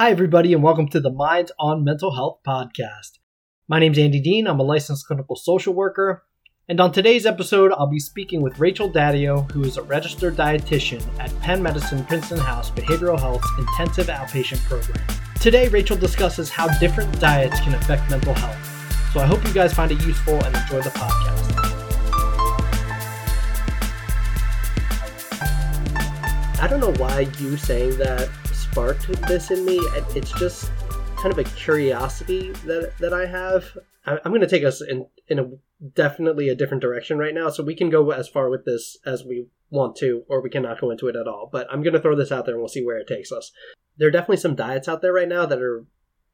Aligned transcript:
Hi, 0.00 0.10
everybody, 0.10 0.54
and 0.54 0.62
welcome 0.62 0.88
to 0.88 1.00
the 1.00 1.12
Minds 1.12 1.52
on 1.58 1.84
Mental 1.84 2.14
Health 2.14 2.38
podcast. 2.48 3.18
My 3.68 3.78
name's 3.78 3.98
Andy 3.98 4.18
Dean. 4.18 4.46
I'm 4.46 4.58
a 4.58 4.62
licensed 4.62 5.06
clinical 5.06 5.36
social 5.36 5.74
worker. 5.74 6.24
And 6.70 6.80
on 6.80 6.90
today's 6.90 7.26
episode, 7.26 7.70
I'll 7.72 7.86
be 7.86 8.00
speaking 8.00 8.40
with 8.40 8.58
Rachel 8.58 8.90
Daddio, 8.90 9.52
who 9.52 9.62
is 9.62 9.76
a 9.76 9.82
registered 9.82 10.36
dietitian 10.36 11.06
at 11.18 11.38
Penn 11.40 11.62
Medicine 11.62 12.02
Princeton 12.06 12.38
House 12.38 12.70
Behavioral 12.70 13.20
Health's 13.20 13.46
intensive 13.58 14.06
outpatient 14.06 14.64
program. 14.66 15.06
Today, 15.38 15.68
Rachel 15.68 15.98
discusses 15.98 16.48
how 16.48 16.66
different 16.78 17.20
diets 17.20 17.60
can 17.60 17.74
affect 17.74 18.10
mental 18.10 18.32
health. 18.32 19.12
So 19.12 19.20
I 19.20 19.26
hope 19.26 19.46
you 19.46 19.52
guys 19.52 19.74
find 19.74 19.92
it 19.92 20.00
useful 20.00 20.42
and 20.42 20.56
enjoy 20.56 20.80
the 20.80 20.88
podcast. 20.94 21.50
I 26.58 26.66
don't 26.66 26.80
know 26.80 26.94
why 26.94 27.28
you 27.38 27.58
saying 27.58 27.98
that 27.98 28.30
sparked 28.70 29.08
this 29.26 29.50
in 29.50 29.64
me. 29.64 29.78
It's 30.14 30.32
just 30.32 30.70
kind 31.16 31.32
of 31.32 31.38
a 31.38 31.44
curiosity 31.44 32.52
that 32.66 32.92
that 32.98 33.12
I 33.12 33.26
have. 33.26 33.76
I'm 34.06 34.30
going 34.30 34.40
to 34.40 34.46
take 34.46 34.64
us 34.64 34.80
in 34.80 35.06
in 35.28 35.38
a 35.38 35.50
definitely 35.94 36.48
a 36.48 36.54
different 36.54 36.80
direction 36.80 37.18
right 37.18 37.34
now, 37.34 37.50
so 37.50 37.64
we 37.64 37.74
can 37.74 37.90
go 37.90 38.10
as 38.12 38.28
far 38.28 38.48
with 38.48 38.64
this 38.64 38.96
as 39.04 39.24
we 39.24 39.46
want 39.70 39.96
to, 39.96 40.24
or 40.28 40.40
we 40.40 40.50
cannot 40.50 40.80
go 40.80 40.90
into 40.90 41.08
it 41.08 41.16
at 41.16 41.26
all. 41.26 41.48
But 41.50 41.66
I'm 41.70 41.82
going 41.82 41.94
to 41.94 42.00
throw 42.00 42.14
this 42.14 42.30
out 42.30 42.46
there, 42.46 42.54
and 42.54 42.62
we'll 42.62 42.68
see 42.68 42.84
where 42.84 42.98
it 42.98 43.08
takes 43.08 43.32
us. 43.32 43.50
There 43.96 44.08
are 44.08 44.12
definitely 44.12 44.38
some 44.38 44.54
diets 44.54 44.88
out 44.88 45.02
there 45.02 45.12
right 45.12 45.28
now 45.28 45.46
that 45.46 45.60
are 45.60 45.84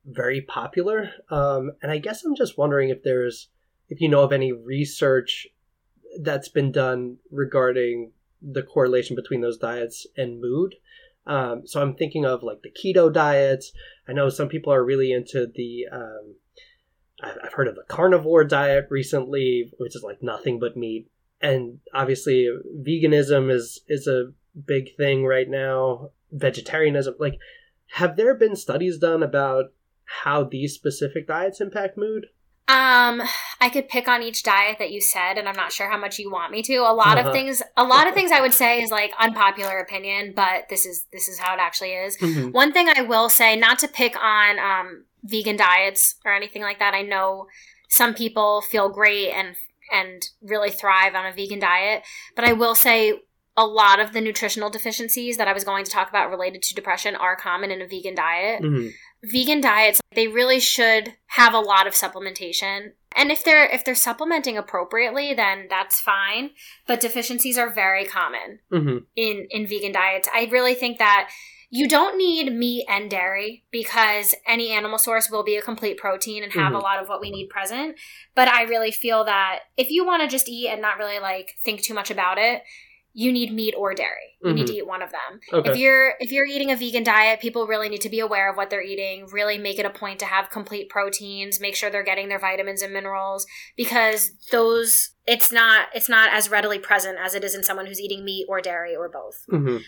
very 0.05 0.43
popular, 0.43 1.11
um, 1.31 1.73
and 1.83 1.91
I 1.91 1.99
guess 1.99 2.25
I'm 2.25 2.37
just 2.37 2.59
wondering 2.59 2.91
if 2.91 3.03
there's 3.03 3.49
if 3.89 4.01
you 4.01 4.09
know 4.09 4.23
of 4.23 4.33
any 4.33 4.53
research 4.53 5.47
that's 6.21 6.49
been 6.49 6.71
done 6.71 7.17
regarding 7.31 8.13
the 8.43 8.63
correlation 8.63 9.17
between 9.17 9.41
those 9.41 9.57
diets 9.57 10.07
and 10.17 10.41
mood. 10.41 10.75
Um, 11.27 11.67
so 11.67 11.83
I'm 11.83 11.95
thinking 11.95 12.25
of 12.25 12.43
like 12.43 12.63
the 12.63 12.71
keto 12.71 13.13
diet. 13.13 13.65
I 14.09 14.13
know 14.13 14.29
some 14.29 14.49
people 14.49 14.73
are 14.73 14.85
really 14.85 15.13
into 15.13 15.47
the. 15.53 15.87
Um, 15.91 16.35
I've 17.23 17.55
heard 17.55 17.69
of 17.69 17.77
the 17.77 17.85
carnivore 17.89 18.45
diet 18.45 18.89
recently, 18.91 19.73
which 19.79 19.97
is 19.97 20.03
like 20.03 20.23
nothing 20.23 20.59
but 20.59 20.77
meat, 20.77 21.11
and 21.41 21.81
obviously 21.95 22.49
veganism 22.83 23.51
is 23.51 23.81
is 23.89 24.07
a 24.07 24.33
big 24.67 24.95
thing 24.97 25.25
right 25.25 25.49
now. 25.49 26.11
Vegetarianism, 26.33 27.15
like, 27.19 27.39
have 27.93 28.17
there 28.17 28.35
been 28.35 28.57
studies 28.57 28.99
done 28.99 29.23
about 29.23 29.73
how 30.05 30.45
these 30.45 30.75
specific 30.75 31.27
diets 31.27 31.61
impact 31.61 31.97
mood? 31.97 32.27
Um, 32.69 33.23
I 33.61 33.69
could 33.69 33.89
pick 33.89 34.09
on 34.09 34.25
each 34.25 34.43
diet 34.43 34.79
that 34.81 34.91
you 34.91 35.01
said, 35.01 35.39
and 35.39 35.49
I'm 35.49 35.55
not 35.55 35.73
sure 35.73 35.89
how 35.89 35.99
much 35.99 36.19
you 36.19 36.33
want 36.33 36.51
me 36.51 36.63
to. 36.63 36.79
A 36.79 36.93
lot 36.93 37.17
uh-huh. 37.17 37.29
of 37.29 37.33
things, 37.33 37.63
a 37.77 37.85
lot 37.85 38.09
of 38.09 38.15
things 38.15 38.33
I 38.33 38.41
would 38.41 38.55
say 38.55 38.83
is 38.83 38.91
like 38.91 39.13
unpopular 39.21 39.79
opinion, 39.79 40.33
but 40.35 40.69
this 40.69 40.85
is 40.85 41.07
this 41.13 41.29
is 41.29 41.39
how 41.39 41.55
it 41.55 41.61
actually 41.61 41.93
is. 41.93 42.17
Mm-hmm. 42.17 42.51
One 42.51 42.73
thing 42.73 42.89
I 42.89 43.03
will 43.03 43.29
say, 43.29 43.55
not 43.55 43.79
to 43.81 43.89
pick 43.89 44.17
on 44.21 44.59
um, 44.59 45.05
vegan 45.23 45.57
diets 45.57 46.17
or 46.25 46.35
anything 46.35 46.63
like 46.63 46.81
that. 46.81 46.93
I 46.93 47.03
know 47.03 47.47
some 47.89 48.15
people 48.15 48.63
feel 48.63 48.89
great 48.89 49.31
and 49.31 49.55
and 49.93 50.27
really 50.43 50.71
thrive 50.73 51.15
on 51.15 51.25
a 51.25 51.33
vegan 51.33 51.61
diet, 51.61 52.03
but 52.35 52.45
I 52.45 52.53
will 52.53 52.75
say 52.75 53.21
a 53.57 53.65
lot 53.65 54.01
of 54.01 54.13
the 54.13 54.21
nutritional 54.21 54.71
deficiencies 54.71 55.37
that 55.37 55.47
I 55.47 55.53
was 55.53 55.63
going 55.63 55.85
to 55.85 55.91
talk 55.91 56.09
about 56.09 56.31
related 56.31 56.63
to 56.63 56.75
depression 56.75 57.15
are 57.15 57.37
common 57.37 57.71
in 57.71 57.81
a 57.81 57.87
vegan 57.87 58.17
diet. 58.17 58.61
Mm-hmm 58.61 58.89
vegan 59.25 59.61
diets 59.61 60.01
they 60.15 60.29
really 60.29 60.61
should 60.61 61.15
have 61.27 61.55
a 61.55 61.61
lot 61.61 61.87
of 61.87 61.95
supplementation 61.95 62.93
and 63.15 63.31
if 63.31 63.45
they're 63.45 63.67
if 63.67 63.85
they're 63.85 63.95
supplementing 63.95 64.57
appropriately 64.57 65.35
then 65.35 65.67
that's 65.69 66.01
fine 66.01 66.51
but 66.87 67.01
deficiencies 67.01 67.59
are 67.59 67.73
very 67.73 68.05
common 68.05 68.61
mm-hmm. 68.73 68.99
in 69.17 69.47
in 69.51 69.67
vegan 69.67 69.93
diets 69.93 70.29
i 70.35 70.49
really 70.53 70.75
think 70.75 70.99
that 70.99 71.29
you 71.69 71.89
don't 71.89 72.17
need 72.17 72.53
meat 72.53 72.85
and 72.89 73.11
dairy 73.11 73.65
because 73.73 74.35
any 74.47 74.71
animal 74.71 74.99
source 74.99 75.31
will 75.31 75.43
be 75.43 75.57
a 75.57 75.63
complete 75.63 75.99
protein 75.99 76.45
and 76.45 76.53
have 76.53 76.67
mm-hmm. 76.67 76.77
a 76.77 76.81
lot 76.81 77.03
of 77.03 77.09
what 77.09 77.21
we 77.21 77.31
need 77.31 77.49
present 77.49 77.97
but 78.35 78.49
i 78.49 78.63
really 78.63 78.93
feel 78.93 79.25
that 79.25 79.61
if 79.77 79.91
you 79.91 80.05
want 80.05 80.23
to 80.23 80.29
just 80.29 80.49
eat 80.49 80.69
and 80.69 80.81
not 80.81 80.99
really 80.99 81.19
like 81.19 81.57
think 81.65 81.83
too 81.83 81.95
much 81.95 82.11
about 82.11 82.39
it 82.39 82.63
you 83.19 83.33
need 83.33 83.51
meat 83.51 83.75
or 83.79 83.95
dairy. 83.95 84.37
You 84.43 84.49
mm-hmm. 84.49 84.57
need 84.57 84.67
to 84.67 84.75
eat 84.75 84.87
one 84.87 85.01
of 85.01 85.11
them. 85.11 85.41
Okay. 85.51 85.71
If 85.71 85.79
you're 85.79 86.13
if 86.21 86.31
you're 86.31 86.45
eating 86.45 86.71
a 86.71 86.77
vegan 86.77 87.03
diet, 87.03 87.41
people 87.41 87.67
really 87.67 87.89
need 87.89 88.03
to 88.03 88.11
be 88.11 88.21
aware 88.21 88.51
of 88.51 88.59
what 88.59 88.69
they're 88.69 88.83
eating, 88.83 89.27
really 89.33 89.57
make 89.57 89.79
it 89.79 89.87
a 89.87 89.91
point 89.91 90.19
to 90.19 90.27
have 90.27 90.51
complete 90.51 90.91
proteins, 90.91 91.59
make 91.59 91.75
sure 91.75 91.89
they're 91.89 92.05
getting 92.05 92.29
their 92.29 92.39
vitamins 92.39 92.83
and 92.83 92.93
minerals 92.93 93.47
because 93.75 94.33
those 94.53 95.13
it's 95.27 95.51
not 95.51 95.89
it's 95.95 96.11
not 96.11 96.31
as 96.31 96.51
readily 96.51 96.79
present 96.79 97.17
as 97.19 97.35
it 97.35 97.43
is 97.43 97.55
in 97.55 97.65
someone 97.65 97.87
who's 97.87 98.01
eating 98.01 98.23
meat 98.23 98.45
or 98.51 98.61
dairy 98.61 98.95
or 98.95 99.09
both. 99.09 99.47
Mm-hmm. 99.51 99.79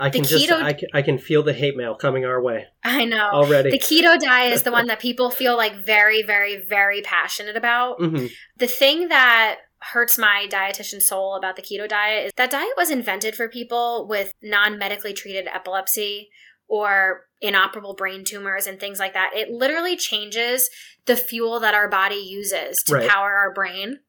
I 0.00 0.08
can 0.08 0.22
keto, 0.22 0.46
just 0.46 0.52
I 0.52 0.72
can, 0.72 0.88
I 0.94 1.02
can 1.02 1.18
feel 1.18 1.42
the 1.42 1.52
hate 1.52 1.76
mail 1.76 1.94
coming 1.94 2.24
our 2.24 2.42
way. 2.42 2.64
I 2.82 3.04
know 3.04 3.28
already. 3.30 3.70
The 3.70 3.78
keto 3.78 4.18
diet 4.18 4.54
is 4.54 4.62
the 4.62 4.72
one 4.78 4.86
that 4.86 5.00
people 5.00 5.30
feel 5.30 5.54
like 5.54 5.74
very 5.84 6.22
very 6.22 6.56
very 6.56 7.02
passionate 7.02 7.58
about. 7.58 7.98
Mm-hmm. 7.98 8.28
The 8.56 8.66
thing 8.66 9.08
that 9.08 9.58
hurts 9.82 10.18
my 10.18 10.46
dietitian 10.50 11.00
soul 11.00 11.34
about 11.34 11.56
the 11.56 11.62
keto 11.62 11.88
diet 11.88 12.26
is 12.26 12.32
that 12.36 12.50
diet 12.50 12.74
was 12.76 12.90
invented 12.90 13.34
for 13.34 13.48
people 13.48 14.06
with 14.08 14.34
non-medically 14.42 15.12
treated 15.12 15.46
epilepsy 15.46 16.28
or 16.68 17.26
inoperable 17.40 17.94
brain 17.94 18.24
tumors 18.24 18.66
and 18.66 18.78
things 18.78 18.98
like 18.98 19.14
that. 19.14 19.30
It 19.34 19.50
literally 19.50 19.96
changes 19.96 20.70
the 21.06 21.16
fuel 21.16 21.58
that 21.60 21.74
our 21.74 21.88
body 21.88 22.16
uses 22.16 22.82
to 22.86 22.94
right. 22.94 23.08
power 23.08 23.32
our 23.32 23.52
brain. 23.52 24.00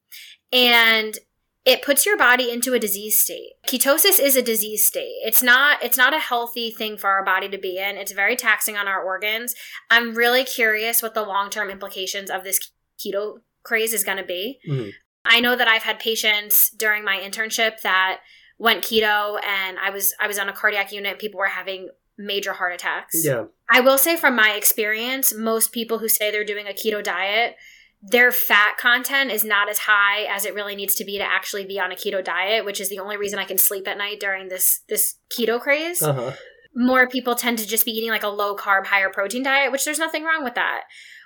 And 0.52 1.18
it 1.64 1.82
puts 1.82 2.04
your 2.04 2.16
body 2.16 2.50
into 2.50 2.74
a 2.74 2.78
disease 2.78 3.18
state. 3.18 3.52
Ketosis 3.66 4.20
is 4.20 4.36
a 4.36 4.42
disease 4.42 4.84
state. 4.84 5.20
It's 5.24 5.42
not 5.42 5.82
it's 5.82 5.96
not 5.96 6.14
a 6.14 6.18
healthy 6.18 6.70
thing 6.70 6.96
for 6.96 7.08
our 7.08 7.24
body 7.24 7.48
to 7.48 7.58
be 7.58 7.78
in. 7.78 7.96
It's 7.96 8.12
very 8.12 8.36
taxing 8.36 8.76
on 8.76 8.88
our 8.88 9.02
organs. 9.02 9.54
I'm 9.88 10.14
really 10.14 10.44
curious 10.44 11.02
what 11.02 11.14
the 11.14 11.22
long-term 11.22 11.70
implications 11.70 12.30
of 12.30 12.42
this 12.44 12.70
keto 12.98 13.38
craze 13.62 13.92
is 13.92 14.04
going 14.04 14.18
to 14.18 14.24
be. 14.24 14.58
Mm-hmm. 14.68 14.90
I 15.24 15.40
know 15.40 15.56
that 15.56 15.68
I've 15.68 15.82
had 15.82 15.98
patients 15.98 16.70
during 16.70 17.04
my 17.04 17.16
internship 17.16 17.80
that 17.82 18.20
went 18.58 18.84
keto 18.84 19.42
and 19.44 19.78
I 19.78 19.90
was 19.90 20.14
I 20.20 20.26
was 20.26 20.38
on 20.38 20.48
a 20.48 20.52
cardiac 20.52 20.92
unit 20.92 21.18
people 21.18 21.38
were 21.38 21.46
having 21.46 21.88
major 22.18 22.52
heart 22.52 22.74
attacks. 22.74 23.24
Yeah. 23.24 23.44
I 23.70 23.80
will 23.80 23.98
say 23.98 24.16
from 24.16 24.36
my 24.36 24.50
experience 24.50 25.34
most 25.34 25.72
people 25.72 25.98
who 25.98 26.08
say 26.08 26.30
they're 26.30 26.44
doing 26.44 26.66
a 26.66 26.72
keto 26.72 27.02
diet 27.02 27.56
their 28.02 28.32
fat 28.32 28.76
content 28.78 29.30
is 29.30 29.44
not 29.44 29.68
as 29.68 29.78
high 29.78 30.24
as 30.24 30.44
it 30.44 30.54
really 30.54 30.74
needs 30.74 30.96
to 30.96 31.04
be 31.04 31.18
to 31.18 31.24
actually 31.24 31.64
be 31.64 31.78
on 31.78 31.92
a 31.92 31.94
keto 31.94 32.22
diet, 32.22 32.64
which 32.64 32.80
is 32.80 32.88
the 32.88 32.98
only 32.98 33.16
reason 33.16 33.38
I 33.38 33.44
can 33.44 33.58
sleep 33.58 33.86
at 33.86 33.96
night 33.96 34.18
during 34.18 34.48
this 34.48 34.80
this 34.88 35.16
keto 35.30 35.60
craze. 35.60 36.02
Uh-huh. 36.02 36.32
More 36.74 37.06
people 37.06 37.36
tend 37.36 37.58
to 37.58 37.66
just 37.66 37.84
be 37.84 37.92
eating 37.92 38.10
like 38.10 38.24
a 38.24 38.28
low 38.28 38.56
carb, 38.56 38.86
higher 38.86 39.10
protein 39.10 39.44
diet, 39.44 39.70
which 39.70 39.84
there's 39.84 40.00
nothing 40.00 40.24
wrong 40.24 40.42
with 40.42 40.56
that. 40.56 40.82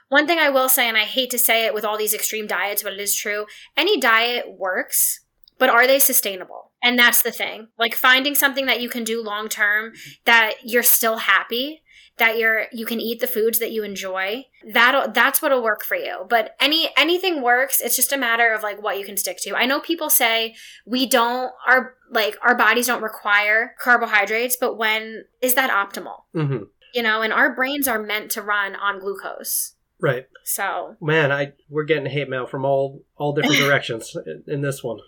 One 0.08 0.26
thing 0.26 0.38
I 0.38 0.50
will 0.50 0.68
say, 0.68 0.88
and 0.88 0.96
I 0.96 1.04
hate 1.04 1.30
to 1.30 1.38
say 1.38 1.66
it 1.66 1.74
with 1.74 1.84
all 1.84 1.98
these 1.98 2.14
extreme 2.14 2.46
diets, 2.46 2.82
but 2.82 2.92
it 2.92 3.00
is 3.00 3.14
true 3.14 3.46
any 3.76 4.00
diet 4.00 4.56
works, 4.56 5.20
but 5.58 5.70
are 5.70 5.86
they 5.86 5.98
sustainable? 5.98 6.72
And 6.82 6.98
that's 6.98 7.22
the 7.22 7.32
thing. 7.32 7.68
Like 7.78 7.94
finding 7.94 8.34
something 8.34 8.66
that 8.66 8.80
you 8.80 8.88
can 8.88 9.04
do 9.04 9.22
long 9.22 9.48
term 9.48 9.92
that 10.24 10.54
you're 10.64 10.82
still 10.82 11.18
happy 11.18 11.82
that 12.18 12.38
you're 12.38 12.66
you 12.72 12.86
can 12.86 13.00
eat 13.00 13.20
the 13.20 13.26
foods 13.26 13.58
that 13.58 13.72
you 13.72 13.82
enjoy 13.82 14.44
that 14.72 15.12
that's 15.14 15.42
what'll 15.42 15.62
work 15.62 15.84
for 15.84 15.96
you 15.96 16.26
but 16.28 16.56
any 16.60 16.88
anything 16.96 17.42
works 17.42 17.80
it's 17.80 17.96
just 17.96 18.12
a 18.12 18.16
matter 18.16 18.52
of 18.52 18.62
like 18.62 18.82
what 18.82 18.98
you 18.98 19.04
can 19.04 19.16
stick 19.16 19.38
to 19.38 19.54
i 19.54 19.66
know 19.66 19.80
people 19.80 20.08
say 20.08 20.54
we 20.86 21.06
don't 21.06 21.52
our 21.66 21.94
like 22.10 22.36
our 22.42 22.54
bodies 22.54 22.86
don't 22.86 23.02
require 23.02 23.74
carbohydrates 23.78 24.56
but 24.56 24.76
when 24.76 25.24
is 25.42 25.54
that 25.54 25.70
optimal 25.70 26.22
mm-hmm. 26.34 26.64
you 26.94 27.02
know 27.02 27.22
and 27.22 27.32
our 27.32 27.54
brains 27.54 27.86
are 27.86 28.02
meant 28.02 28.30
to 28.30 28.42
run 28.42 28.74
on 28.74 28.98
glucose 28.98 29.74
Right. 30.00 30.26
So 30.44 30.96
man, 31.00 31.32
I 31.32 31.52
we're 31.68 31.84
getting 31.84 32.06
hate 32.06 32.28
mail 32.28 32.46
from 32.46 32.64
all 32.64 33.02
all 33.16 33.32
different 33.32 33.56
directions 33.58 34.16
in, 34.26 34.44
in, 34.46 34.60
this 34.60 34.82
one. 34.82 34.98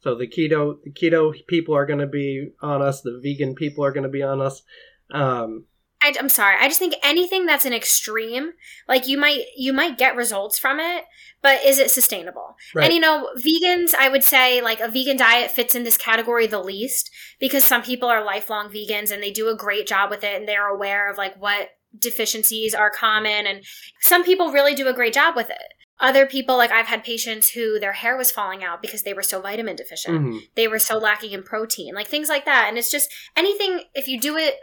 So 0.00 0.14
the 0.14 0.26
keto 0.26 0.78
the 0.82 0.90
keto 0.90 1.34
people 1.46 1.74
are 1.74 1.86
going 1.86 2.00
to 2.00 2.06
be 2.06 2.50
on 2.60 2.82
us. 2.82 3.02
The 3.02 3.20
vegan 3.22 3.54
people 3.54 3.84
are 3.84 3.92
going 3.92 4.04
to 4.04 4.08
be 4.08 4.22
on 4.22 4.40
us. 4.40 4.62
Um, 5.10 5.64
I, 6.02 6.12
am 6.18 6.28
sorry. 6.28 6.56
I 6.60 6.68
just 6.68 6.78
think 6.78 6.94
anything 7.02 7.46
that's 7.46 7.64
an 7.64 7.72
extreme, 7.72 8.52
like 8.88 9.08
you 9.08 9.18
might 9.18 9.44
you 9.56 9.72
might 9.72 9.98
get 9.98 10.14
results 10.14 10.58
from 10.58 10.78
it, 10.78 11.04
but 11.42 11.64
is 11.64 11.78
it 11.78 11.90
sustainable? 11.90 12.56
Right. 12.74 12.84
And 12.84 12.94
you 12.94 13.00
know, 13.00 13.30
vegans, 13.36 13.94
I 13.94 14.08
would 14.08 14.22
say 14.22 14.60
like 14.60 14.80
a 14.80 14.88
vegan 14.88 15.16
diet 15.16 15.50
fits 15.50 15.74
in 15.74 15.84
this 15.84 15.96
category 15.96 16.46
the 16.46 16.62
least 16.62 17.10
because 17.40 17.64
some 17.64 17.82
people 17.82 18.08
are 18.08 18.24
lifelong 18.24 18.68
vegans 18.68 19.10
and 19.10 19.22
they 19.22 19.30
do 19.30 19.48
a 19.48 19.56
great 19.56 19.86
job 19.86 20.10
with 20.10 20.22
it 20.22 20.36
and 20.36 20.46
they're 20.46 20.68
aware 20.68 21.10
of 21.10 21.16
like 21.16 21.40
what 21.40 21.70
deficiencies 21.98 22.74
are 22.74 22.90
common 22.90 23.46
and 23.46 23.64
some 24.00 24.24
people 24.24 24.52
really 24.52 24.74
do 24.74 24.88
a 24.88 24.92
great 24.92 25.14
job 25.14 25.36
with 25.36 25.50
it. 25.50 25.74
Other 25.98 26.26
people 26.26 26.56
like 26.56 26.70
i've 26.70 26.86
had 26.86 27.04
patients 27.04 27.50
who 27.50 27.80
their 27.80 27.94
hair 27.94 28.16
was 28.16 28.30
falling 28.30 28.62
out 28.62 28.82
because 28.82 29.02
they 29.02 29.14
were 29.14 29.22
so 29.22 29.40
vitamin 29.40 29.76
deficient. 29.76 30.20
Mm-hmm. 30.20 30.38
they 30.54 30.68
were 30.68 30.78
so 30.78 30.98
lacking 30.98 31.32
in 31.32 31.42
protein 31.42 31.94
like 31.94 32.08
things 32.08 32.28
like 32.28 32.44
that. 32.44 32.66
And 32.68 32.76
it's 32.76 32.90
just 32.90 33.12
anything 33.34 33.84
if 33.94 34.06
you 34.06 34.20
do 34.20 34.36
it 34.36 34.56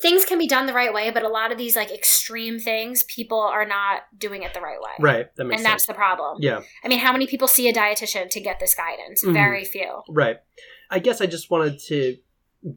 things 0.00 0.24
can 0.24 0.38
be 0.38 0.46
done 0.46 0.66
the 0.66 0.72
right 0.72 0.94
way 0.94 1.10
but 1.10 1.24
a 1.24 1.28
lot 1.28 1.50
of 1.52 1.58
these 1.58 1.74
like 1.74 1.90
extreme 1.90 2.58
things 2.58 3.02
people 3.02 3.40
are 3.40 3.66
not 3.66 4.02
doing 4.16 4.42
it 4.42 4.54
the 4.54 4.60
right 4.60 4.80
way. 4.80 4.92
Right. 4.98 5.36
That 5.36 5.42
and 5.42 5.52
sense. 5.54 5.62
that's 5.62 5.86
the 5.86 5.94
problem. 5.94 6.38
Yeah. 6.40 6.60
I 6.82 6.88
mean 6.88 7.00
how 7.00 7.12
many 7.12 7.26
people 7.26 7.48
see 7.48 7.68
a 7.68 7.72
dietitian 7.72 8.30
to 8.30 8.40
get 8.40 8.58
this 8.58 8.74
guidance? 8.74 9.22
Mm-hmm. 9.22 9.34
very 9.34 9.64
few. 9.64 10.02
Right. 10.08 10.38
I 10.90 11.00
guess 11.00 11.20
i 11.20 11.26
just 11.26 11.50
wanted 11.50 11.80
to 11.88 12.16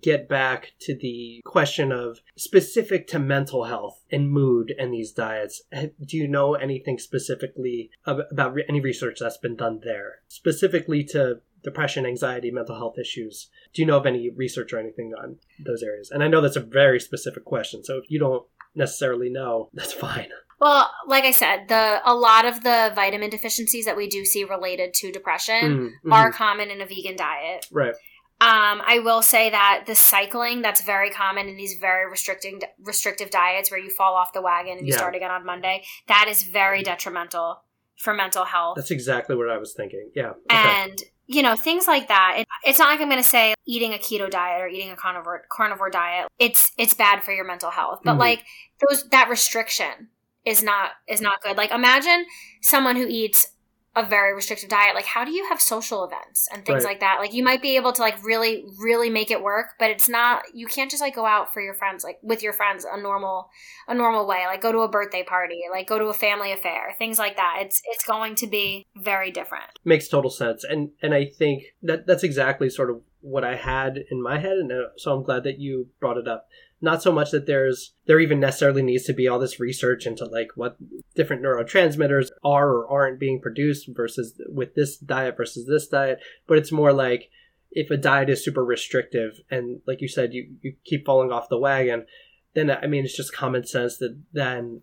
get 0.01 0.29
back 0.29 0.73
to 0.79 0.95
the 0.95 1.41
question 1.45 1.91
of 1.91 2.19
specific 2.37 3.07
to 3.07 3.19
mental 3.19 3.65
health 3.65 4.03
and 4.11 4.31
mood 4.31 4.73
and 4.77 4.93
these 4.93 5.11
diets. 5.11 5.61
Do 5.71 6.17
you 6.17 6.27
know 6.27 6.55
anything 6.55 6.99
specifically 6.99 7.89
about 8.05 8.55
any 8.69 8.79
research 8.79 9.19
that's 9.19 9.37
been 9.37 9.55
done 9.55 9.81
there, 9.83 10.19
specifically 10.27 11.03
to 11.05 11.41
depression, 11.63 12.05
anxiety, 12.05 12.51
mental 12.51 12.75
health 12.75 12.97
issues? 12.99 13.49
Do 13.73 13.81
you 13.81 13.85
know 13.85 13.97
of 13.97 14.05
any 14.05 14.29
research 14.29 14.73
or 14.73 14.79
anything 14.79 15.13
on 15.17 15.37
those 15.63 15.83
areas? 15.83 16.11
And 16.11 16.23
I 16.23 16.27
know 16.27 16.41
that's 16.41 16.55
a 16.55 16.61
very 16.61 16.99
specific 16.99 17.45
question, 17.45 17.83
so 17.83 17.97
if 17.97 18.05
you 18.09 18.19
don't 18.19 18.45
necessarily 18.75 19.29
know, 19.29 19.69
that's 19.73 19.93
fine. 19.93 20.29
Well, 20.59 20.91
like 21.07 21.23
I 21.23 21.31
said, 21.31 21.69
the 21.69 22.01
a 22.05 22.13
lot 22.13 22.45
of 22.45 22.61
the 22.61 22.91
vitamin 22.93 23.31
deficiencies 23.31 23.85
that 23.85 23.97
we 23.97 24.07
do 24.07 24.23
see 24.23 24.43
related 24.43 24.93
to 24.95 25.11
depression 25.11 25.91
mm-hmm. 26.03 26.13
are 26.13 26.31
common 26.31 26.69
in 26.69 26.81
a 26.81 26.85
vegan 26.85 27.15
diet. 27.15 27.65
Right. 27.71 27.95
Um, 28.41 28.81
I 28.83 28.97
will 29.03 29.21
say 29.21 29.51
that 29.51 29.83
the 29.85 29.93
cycling 29.93 30.63
that's 30.63 30.81
very 30.81 31.11
common 31.11 31.47
in 31.47 31.57
these 31.57 31.77
very 31.79 32.09
restricting 32.09 32.59
restrictive 32.83 33.29
diets 33.29 33.69
where 33.69 33.79
you 33.79 33.91
fall 33.91 34.15
off 34.15 34.33
the 34.33 34.41
wagon 34.41 34.79
and 34.79 34.87
you 34.87 34.93
yeah. 34.93 34.97
start 34.97 35.15
again 35.15 35.29
on 35.29 35.45
Monday. 35.45 35.83
That 36.07 36.25
is 36.27 36.41
very 36.41 36.81
detrimental 36.81 37.61
for 37.97 38.15
mental 38.15 38.43
health. 38.43 38.77
That's 38.77 38.89
exactly 38.89 39.35
what 39.35 39.47
I 39.47 39.59
was 39.59 39.73
thinking. 39.73 40.09
Yeah. 40.15 40.29
Okay. 40.29 40.37
And 40.49 40.97
you 41.27 41.43
know 41.43 41.55
things 41.55 41.87
like 41.87 42.07
that. 42.07 42.37
It, 42.39 42.47
it's 42.65 42.79
not 42.79 42.89
like 42.89 42.99
I'm 42.99 43.09
going 43.09 43.21
to 43.21 43.27
say 43.27 43.53
eating 43.67 43.93
a 43.93 43.97
keto 43.97 44.27
diet 44.27 44.61
or 44.61 44.67
eating 44.67 44.89
a 44.89 44.95
carnivore 44.95 45.43
carnivore 45.51 45.91
diet. 45.91 46.27
It's 46.39 46.71
it's 46.79 46.95
bad 46.95 47.23
for 47.23 47.31
your 47.33 47.45
mental 47.45 47.69
health. 47.69 47.99
But 48.03 48.13
mm-hmm. 48.13 48.21
like 48.21 48.43
those 48.89 49.07
that 49.09 49.29
restriction 49.29 50.09
is 50.45 50.63
not 50.63 50.93
is 51.07 51.21
not 51.21 51.41
good. 51.41 51.57
Like 51.57 51.69
imagine 51.69 52.25
someone 52.61 52.95
who 52.95 53.05
eats 53.07 53.50
a 53.95 54.05
very 54.05 54.33
restrictive 54.33 54.69
diet. 54.69 54.95
Like 54.95 55.05
how 55.05 55.25
do 55.25 55.31
you 55.31 55.47
have 55.49 55.61
social 55.61 56.03
events 56.03 56.47
and 56.51 56.65
things 56.65 56.83
right. 56.83 56.91
like 56.91 56.99
that? 57.01 57.17
Like 57.19 57.33
you 57.33 57.43
might 57.43 57.61
be 57.61 57.75
able 57.75 57.91
to 57.93 58.01
like 58.01 58.23
really 58.23 58.65
really 58.79 59.09
make 59.09 59.31
it 59.31 59.41
work 59.41 59.73
but 59.79 59.89
it's 59.89 60.07
not 60.07 60.43
you 60.53 60.67
can't 60.67 60.89
just 60.89 61.01
like 61.01 61.15
go 61.15 61.25
out 61.25 61.53
for 61.53 61.61
your 61.61 61.73
friends 61.73 62.03
like 62.03 62.17
with 62.21 62.41
your 62.41 62.53
friends 62.53 62.85
a 62.89 62.99
normal 62.99 63.49
a 63.87 63.93
normal 63.93 64.27
way. 64.27 64.45
Like 64.45 64.61
go 64.61 64.71
to 64.71 64.79
a 64.79 64.89
birthday 64.89 65.23
party 65.23 65.61
like 65.71 65.87
go 65.87 65.99
to 65.99 66.05
a 66.05 66.13
family 66.13 66.51
affair 66.51 66.93
things 66.97 67.19
like 67.19 67.35
that. 67.35 67.57
It's 67.61 67.81
it's 67.85 68.05
going 68.05 68.35
to 68.35 68.47
be 68.47 68.87
very 68.95 69.31
different. 69.31 69.71
Makes 69.83 70.07
total 70.07 70.29
sense. 70.29 70.63
And 70.63 70.91
and 71.01 71.13
i 71.13 71.25
think 71.25 71.63
that 71.81 72.07
that's 72.07 72.23
exactly 72.23 72.69
sort 72.69 72.89
of 72.89 73.01
what 73.21 73.43
i 73.43 73.55
had 73.55 73.99
in 74.09 74.21
my 74.21 74.39
head 74.39 74.57
and 74.57 74.71
uh, 74.71 74.89
so 74.97 75.13
i'm 75.13 75.23
glad 75.23 75.43
that 75.43 75.59
you 75.59 75.87
brought 75.99 76.17
it 76.17 76.27
up 76.27 76.47
not 76.81 77.03
so 77.03 77.11
much 77.11 77.31
that 77.31 77.45
there's 77.45 77.93
there 78.05 78.19
even 78.19 78.39
necessarily 78.39 78.81
needs 78.81 79.05
to 79.05 79.13
be 79.13 79.27
all 79.27 79.39
this 79.39 79.59
research 79.59 80.05
into 80.05 80.25
like 80.25 80.49
what 80.55 80.77
different 81.15 81.43
neurotransmitters 81.43 82.29
are 82.43 82.69
or 82.69 82.87
aren't 82.87 83.19
being 83.19 83.39
produced 83.39 83.87
versus 83.89 84.41
with 84.47 84.75
this 84.75 84.97
diet 84.97 85.37
versus 85.37 85.67
this 85.67 85.87
diet 85.87 86.19
but 86.47 86.57
it's 86.57 86.71
more 86.71 86.91
like 86.91 87.29
if 87.71 87.89
a 87.89 87.97
diet 87.97 88.29
is 88.29 88.43
super 88.43 88.65
restrictive 88.65 89.39
and 89.49 89.81
like 89.87 90.01
you 90.01 90.07
said 90.07 90.33
you, 90.33 90.55
you 90.61 90.73
keep 90.83 91.05
falling 91.05 91.31
off 91.31 91.49
the 91.49 91.59
wagon 91.59 92.05
then 92.53 92.69
i 92.69 92.87
mean 92.87 93.05
it's 93.05 93.15
just 93.15 93.33
common 93.33 93.65
sense 93.65 93.97
that 93.97 94.19
then 94.33 94.81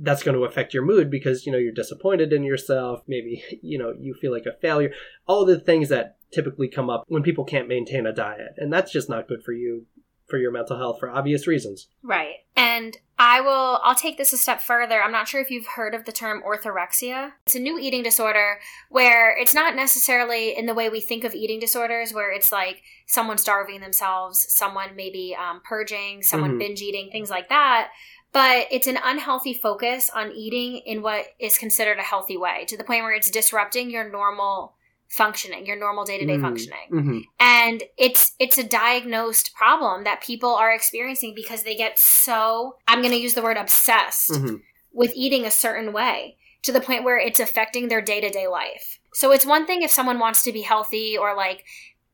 that's 0.00 0.22
going 0.22 0.36
to 0.36 0.44
affect 0.44 0.72
your 0.72 0.84
mood 0.84 1.10
because 1.10 1.44
you 1.44 1.52
know 1.52 1.58
you're 1.58 1.72
disappointed 1.72 2.32
in 2.32 2.42
yourself 2.42 3.02
maybe 3.06 3.44
you 3.62 3.78
know 3.78 3.92
you 3.98 4.14
feel 4.14 4.32
like 4.32 4.46
a 4.46 4.58
failure. 4.60 4.92
All 5.26 5.44
the 5.44 5.60
things 5.60 5.90
that 5.90 6.16
typically 6.32 6.68
come 6.68 6.88
up 6.88 7.04
when 7.08 7.22
people 7.22 7.44
can't 7.44 7.68
maintain 7.68 8.06
a 8.06 8.12
diet 8.12 8.54
and 8.56 8.72
that's 8.72 8.92
just 8.92 9.08
not 9.08 9.28
good 9.28 9.42
for 9.42 9.52
you 9.52 9.86
for 10.30 10.38
your 10.38 10.52
mental 10.52 10.78
health 10.78 11.00
for 11.00 11.10
obvious 11.10 11.46
reasons. 11.46 11.88
Right. 12.02 12.36
And 12.56 12.96
I 13.18 13.42
will 13.42 13.80
I'll 13.82 13.94
take 13.94 14.16
this 14.16 14.32
a 14.32 14.38
step 14.38 14.62
further. 14.62 15.02
I'm 15.02 15.12
not 15.12 15.28
sure 15.28 15.42
if 15.42 15.50
you've 15.50 15.66
heard 15.66 15.94
of 15.94 16.06
the 16.06 16.12
term 16.12 16.42
orthorexia. 16.42 17.32
It's 17.44 17.54
a 17.54 17.60
new 17.60 17.78
eating 17.78 18.02
disorder 18.02 18.60
where 18.88 19.36
it's 19.36 19.54
not 19.54 19.76
necessarily 19.76 20.56
in 20.56 20.64
the 20.64 20.74
way 20.74 20.88
we 20.88 21.00
think 21.00 21.24
of 21.24 21.34
eating 21.34 21.60
disorders 21.60 22.14
where 22.14 22.32
it's 22.32 22.50
like 22.50 22.82
someone 23.06 23.36
starving 23.36 23.80
themselves, 23.80 24.46
someone 24.48 24.96
maybe 24.96 25.36
um, 25.38 25.60
purging, 25.64 26.22
someone 26.22 26.52
mm-hmm. 26.52 26.60
binge 26.60 26.80
eating, 26.80 27.10
things 27.10 27.28
like 27.28 27.50
that. 27.50 27.90
But 28.32 28.68
it's 28.70 28.86
an 28.86 28.98
unhealthy 29.02 29.52
focus 29.52 30.08
on 30.14 30.32
eating 30.32 30.78
in 30.86 31.02
what 31.02 31.26
is 31.38 31.58
considered 31.58 31.98
a 31.98 32.02
healthy 32.02 32.36
way 32.36 32.64
to 32.66 32.76
the 32.76 32.84
point 32.84 33.02
where 33.02 33.12
it's 33.12 33.30
disrupting 33.30 33.90
your 33.90 34.08
normal 34.08 34.76
functioning 35.10 35.66
your 35.66 35.76
normal 35.76 36.04
day-to-day 36.04 36.34
mm-hmm. 36.34 36.42
functioning 36.42 36.88
mm-hmm. 36.90 37.18
and 37.40 37.82
it's 37.98 38.32
it's 38.38 38.58
a 38.58 38.64
diagnosed 38.64 39.52
problem 39.54 40.04
that 40.04 40.22
people 40.22 40.54
are 40.54 40.72
experiencing 40.72 41.34
because 41.34 41.64
they 41.64 41.74
get 41.74 41.98
so 41.98 42.76
i'm 42.86 43.00
going 43.00 43.12
to 43.12 43.20
use 43.20 43.34
the 43.34 43.42
word 43.42 43.56
obsessed 43.56 44.30
mm-hmm. 44.30 44.56
with 44.92 45.12
eating 45.16 45.44
a 45.44 45.50
certain 45.50 45.92
way 45.92 46.36
to 46.62 46.70
the 46.70 46.80
point 46.80 47.02
where 47.02 47.18
it's 47.18 47.40
affecting 47.40 47.88
their 47.88 48.00
day-to-day 48.00 48.46
life 48.46 49.00
so 49.12 49.32
it's 49.32 49.44
one 49.44 49.66
thing 49.66 49.82
if 49.82 49.90
someone 49.90 50.20
wants 50.20 50.44
to 50.44 50.52
be 50.52 50.62
healthy 50.62 51.18
or 51.18 51.34
like 51.34 51.64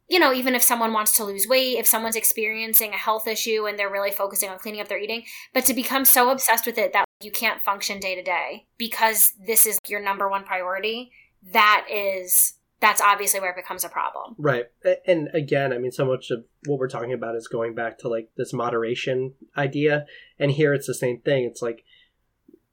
you 0.09 0.19
know 0.19 0.33
even 0.33 0.55
if 0.55 0.63
someone 0.63 0.95
wants 0.95 1.13
to 1.13 1.23
lose 1.23 1.47
weight 1.47 1.79
if 1.79 1.87
someone's 1.87 2.17
experiencing 2.17 2.95
a 2.95 2.99
health 2.99 3.27
issue 3.27 3.67
and 3.67 3.79
they're 3.79 3.93
really 3.93 4.11
focusing 4.11 4.49
on 4.49 4.59
cleaning 4.59 4.81
up 4.81 4.89
their 4.89 4.99
eating 4.99 5.23
but 5.53 5.67
to 5.67 5.75
become 5.75 6.07
so 6.07 6.31
obsessed 6.31 6.65
with 6.65 6.79
it 6.79 6.95
that 6.95 7.05
you 7.21 7.31
can't 7.31 7.61
function 7.61 8.01
day 8.01 8.15
to 8.15 8.23
day 8.23 8.65
because 8.79 9.35
this 9.47 9.67
is 9.67 9.79
your 9.87 10.01
number 10.01 10.31
one 10.31 10.45
priority 10.45 11.11
that 11.53 11.87
is 11.91 12.55
that's 12.81 13.01
obviously 13.01 13.41
where 13.41 13.51
it 13.51 13.57
becomes 13.57 13.85
a 13.85 13.89
problem. 13.89 14.35
Right. 14.39 14.67
And 15.07 15.29
again, 15.33 15.73
I 15.73 15.79
mean, 15.79 15.93
so 15.93 16.05
much 16.05 16.31
of 16.31 16.45
what 16.67 16.79
we're 16.79 16.89
talking 16.89 17.13
about 17.13 17.35
is 17.35 17.49
going 17.49 17.75
back 17.75 17.99
to 17.99 18.09
like 18.09 18.31
this 18.37 18.53
moderation 18.53 19.35
idea. 19.57 20.07
And 20.39 20.51
here 20.51 20.75
it's 20.75 20.87
the 20.87 20.95
same 20.95 21.21
thing. 21.21 21.45
It's 21.45 21.63
like, 21.63 21.85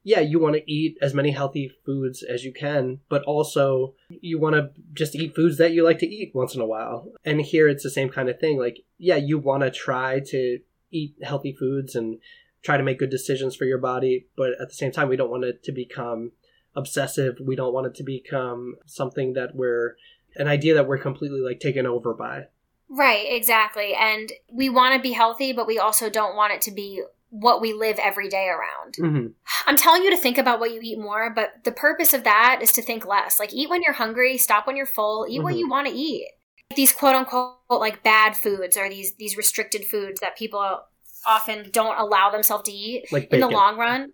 yeah, 0.05 0.19
you 0.19 0.37
want 0.39 0.55
to 0.55 0.71
eat 0.71 0.97
as 1.01 1.13
many 1.13 1.31
healthy 1.31 1.71
foods 1.85 2.23
as 2.23 2.43
you 2.43 2.51
can, 2.51 2.99
but 3.07 3.23
also 3.23 3.95
you 4.09 4.37
want 4.37 4.55
to 4.55 4.71
just 4.91 5.15
eat 5.15 5.33
foods 5.33 5.57
that 5.57 5.71
you 5.71 5.85
like 5.85 5.99
to 5.99 6.07
eat 6.07 6.35
once 6.35 6.53
in 6.53 6.59
a 6.59 6.65
while. 6.65 7.13
And 7.23 7.39
here 7.39 7.69
it's 7.69 7.83
the 7.83 7.89
same 7.89 8.09
kind 8.09 8.27
of 8.27 8.37
thing. 8.37 8.59
Like, 8.59 8.79
yeah, 8.97 9.15
you 9.15 9.39
want 9.39 9.63
to 9.63 9.71
try 9.71 10.19
to 10.19 10.59
eat 10.91 11.15
healthy 11.23 11.55
foods 11.57 11.95
and 11.95 12.19
try 12.63 12.75
to 12.75 12.83
make 12.83 12.99
good 12.99 13.09
decisions 13.09 13.55
for 13.55 13.65
your 13.65 13.77
body, 13.77 14.27
but 14.35 14.51
at 14.61 14.69
the 14.69 14.73
same 14.73 14.91
time, 14.91 15.09
we 15.09 15.15
don't 15.15 15.31
want 15.31 15.43
it 15.43 15.63
to 15.63 15.71
become 15.71 16.31
obsessive. 16.75 17.37
We 17.41 17.55
don't 17.55 17.73
want 17.73 17.87
it 17.87 17.95
to 17.95 18.03
become 18.03 18.75
something 18.85 19.33
that 19.33 19.55
we're 19.55 19.95
an 20.35 20.47
idea 20.47 20.73
that 20.75 20.87
we're 20.87 20.97
completely 20.97 21.41
like 21.41 21.59
taken 21.59 21.85
over 21.85 22.13
by. 22.13 22.45
Right, 22.89 23.25
exactly. 23.29 23.93
And 23.93 24.31
we 24.51 24.69
want 24.69 24.95
to 24.95 25.01
be 25.01 25.13
healthy, 25.13 25.53
but 25.53 25.67
we 25.67 25.79
also 25.79 26.09
don't 26.09 26.35
want 26.35 26.53
it 26.53 26.61
to 26.61 26.71
be 26.71 27.01
what 27.29 27.61
we 27.61 27.73
live 27.73 27.97
every 27.97 28.29
day 28.29 28.47
around. 28.47 28.95
Mm-hmm. 28.99 29.27
I'm 29.65 29.77
telling 29.77 30.03
you 30.03 30.11
to 30.11 30.17
think 30.17 30.37
about 30.37 30.59
what 30.59 30.71
you 30.71 30.79
eat 30.83 30.99
more, 30.99 31.31
but 31.31 31.63
the 31.63 31.71
purpose 31.71 32.13
of 32.13 32.23
that 32.25 32.59
is 32.61 32.71
to 32.73 32.81
think 32.81 33.07
less. 33.07 33.39
Like 33.39 33.53
eat 33.53 33.69
when 33.69 33.81
you're 33.81 33.93
hungry, 33.93 34.37
stop 34.37 34.67
when 34.67 34.75
you're 34.75 34.85
full, 34.85 35.25
eat 35.27 35.37
mm-hmm. 35.37 35.43
what 35.43 35.57
you 35.57 35.67
want 35.67 35.87
to 35.87 35.93
eat. 35.93 36.29
These 36.75 36.91
quote 36.91 37.15
unquote 37.15 37.55
like 37.69 38.03
bad 38.03 38.35
foods 38.35 38.77
or 38.77 38.87
these 38.89 39.15
these 39.15 39.37
restricted 39.37 39.85
foods 39.85 40.19
that 40.19 40.37
people 40.37 40.81
often 41.25 41.69
don't 41.71 41.97
allow 41.97 42.29
themselves 42.29 42.63
to 42.65 42.71
eat 42.71 43.11
like 43.11 43.31
in 43.31 43.39
the 43.39 43.47
long 43.47 43.77
run 43.77 44.11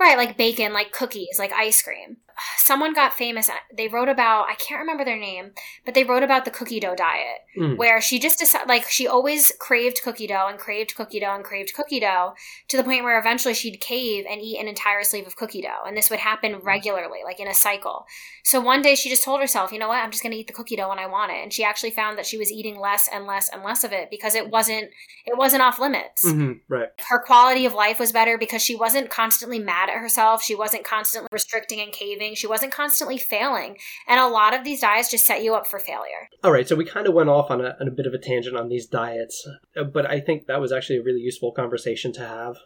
Right, 0.00 0.16
like 0.16 0.36
bacon, 0.36 0.72
like 0.72 0.92
cookies, 0.92 1.38
like 1.38 1.52
ice 1.52 1.82
cream. 1.82 2.18
Someone 2.58 2.94
got 2.94 3.14
famous. 3.14 3.50
They 3.76 3.88
wrote 3.88 4.08
about, 4.08 4.48
I 4.48 4.54
can't 4.54 4.80
remember 4.80 5.04
their 5.04 5.18
name, 5.18 5.52
but 5.84 5.94
they 5.94 6.04
wrote 6.04 6.22
about 6.22 6.44
the 6.44 6.50
cookie 6.50 6.80
dough 6.80 6.94
diet, 6.94 7.40
mm. 7.56 7.76
where 7.76 8.00
she 8.00 8.18
just 8.18 8.38
decided, 8.38 8.68
like, 8.68 8.84
she 8.88 9.06
always 9.06 9.52
craved 9.58 10.00
cookie 10.02 10.26
dough 10.26 10.46
and 10.48 10.58
craved 10.58 10.94
cookie 10.94 11.20
dough 11.20 11.34
and 11.34 11.44
craved 11.44 11.74
cookie 11.74 12.00
dough 12.00 12.34
to 12.68 12.76
the 12.76 12.84
point 12.84 13.04
where 13.04 13.18
eventually 13.18 13.54
she'd 13.54 13.80
cave 13.80 14.24
and 14.28 14.40
eat 14.40 14.60
an 14.60 14.68
entire 14.68 15.02
sleeve 15.02 15.26
of 15.26 15.36
cookie 15.36 15.62
dough. 15.62 15.82
And 15.86 15.96
this 15.96 16.10
would 16.10 16.20
happen 16.20 16.60
regularly, 16.62 17.20
like 17.24 17.40
in 17.40 17.48
a 17.48 17.54
cycle. 17.54 18.06
So 18.44 18.60
one 18.60 18.82
day 18.82 18.94
she 18.94 19.10
just 19.10 19.24
told 19.24 19.40
herself, 19.40 19.72
you 19.72 19.78
know 19.78 19.88
what, 19.88 20.02
I'm 20.02 20.10
just 20.10 20.22
going 20.22 20.32
to 20.32 20.38
eat 20.38 20.46
the 20.46 20.52
cookie 20.52 20.76
dough 20.76 20.88
when 20.88 20.98
I 20.98 21.06
want 21.06 21.32
it. 21.32 21.42
And 21.42 21.52
she 21.52 21.64
actually 21.64 21.90
found 21.90 22.18
that 22.18 22.26
she 22.26 22.38
was 22.38 22.52
eating 22.52 22.78
less 22.78 23.08
and 23.12 23.26
less 23.26 23.48
and 23.48 23.62
less 23.62 23.84
of 23.84 23.92
it 23.92 24.10
because 24.10 24.34
it 24.34 24.48
wasn't, 24.48 24.90
it 25.26 25.36
wasn't 25.36 25.62
off 25.62 25.78
limits. 25.78 26.24
Mm-hmm. 26.24 26.52
Right. 26.68 26.88
Her 27.08 27.20
quality 27.20 27.66
of 27.66 27.74
life 27.74 27.98
was 27.98 28.12
better 28.12 28.38
because 28.38 28.62
she 28.62 28.76
wasn't 28.76 29.10
constantly 29.10 29.58
mad 29.58 29.87
at 29.88 30.00
herself. 30.00 30.42
She 30.42 30.54
wasn't 30.54 30.84
constantly 30.84 31.28
restricting 31.32 31.80
and 31.80 31.92
caving. 31.92 32.34
She 32.34 32.46
wasn't 32.46 32.72
constantly 32.72 33.18
failing. 33.18 33.76
And 34.06 34.20
a 34.20 34.26
lot 34.28 34.54
of 34.54 34.64
these 34.64 34.80
diets 34.80 35.10
just 35.10 35.26
set 35.26 35.42
you 35.42 35.54
up 35.54 35.66
for 35.66 35.78
failure. 35.78 36.28
All 36.44 36.52
right. 36.52 36.68
So 36.68 36.76
we 36.76 36.84
kind 36.84 37.06
of 37.06 37.14
went 37.14 37.28
off 37.28 37.50
on 37.50 37.60
a, 37.64 37.76
on 37.80 37.88
a 37.88 37.92
bit 37.92 38.06
of 38.06 38.14
a 38.14 38.18
tangent 38.18 38.56
on 38.56 38.68
these 38.68 38.86
diets, 38.86 39.48
uh, 39.76 39.84
but 39.84 40.08
I 40.08 40.20
think 40.20 40.46
that 40.46 40.60
was 40.60 40.72
actually 40.72 40.98
a 40.98 41.02
really 41.02 41.20
useful 41.20 41.52
conversation 41.52 42.12
to 42.14 42.20
have. 42.20 42.56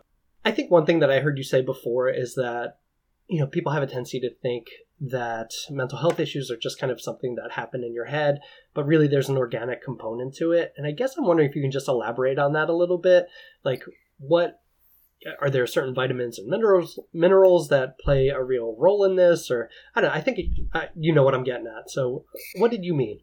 I 0.45 0.51
think 0.51 0.71
one 0.71 0.87
thing 0.87 0.99
that 1.01 1.11
I 1.11 1.21
heard 1.21 1.39
you 1.39 1.45
say 1.45 1.63
before 1.63 2.09
is 2.09 2.35
that, 2.35 2.79
you 3.29 3.39
know, 3.41 3.47
people 3.47 3.73
have 3.73 3.83
a 3.83 3.87
tendency 3.87 4.21
to 4.21 4.35
think 4.43 4.67
that 5.01 5.51
mental 5.71 5.99
health 5.99 6.21
issues 6.21 6.51
are 6.51 6.57
just 6.57 6.79
kind 6.79 6.93
of 6.93 7.01
something 7.01 7.35
that 7.37 7.53
happen 7.53 7.83
in 7.83 7.93
your 7.93 8.05
head, 8.07 8.41
but 8.75 8.87
really 8.87 9.09
there's 9.09 9.29
an 9.29 9.37
organic 9.37 9.83
component 9.83 10.35
to 10.37 10.53
it. 10.53 10.73
And 10.77 10.87
I 10.87 10.93
guess 10.93 11.17
I'm 11.17 11.27
wondering 11.27 11.49
if 11.49 11.57
you 11.57 11.63
can 11.63 11.73
just 11.73 11.89
elaborate 11.89 12.39
on 12.39 12.53
that 12.53 12.69
a 12.69 12.77
little 12.77 12.99
bit. 12.99 13.27
Like, 13.65 13.85
what 14.19 14.62
are 15.41 15.51
there 15.51 15.67
certain 15.67 15.95
vitamins 15.95 16.39
and 16.39 16.49
minerals 16.49 16.99
minerals 17.13 17.69
that 17.69 17.99
play 17.99 18.29
a 18.29 18.43
real 18.43 18.77
role 18.79 19.05
in 19.05 19.17
this 19.17 19.51
or 19.51 19.69
i 19.95 20.01
don't 20.01 20.11
know 20.11 20.17
i 20.17 20.21
think 20.21 20.39
it, 20.39 20.47
I, 20.73 20.89
you 20.97 21.13
know 21.13 21.23
what 21.23 21.35
i'm 21.35 21.45
getting 21.45 21.67
at 21.67 21.91
so 21.91 22.25
what 22.57 22.71
did 22.71 22.85
you 22.85 22.95
mean 22.95 23.21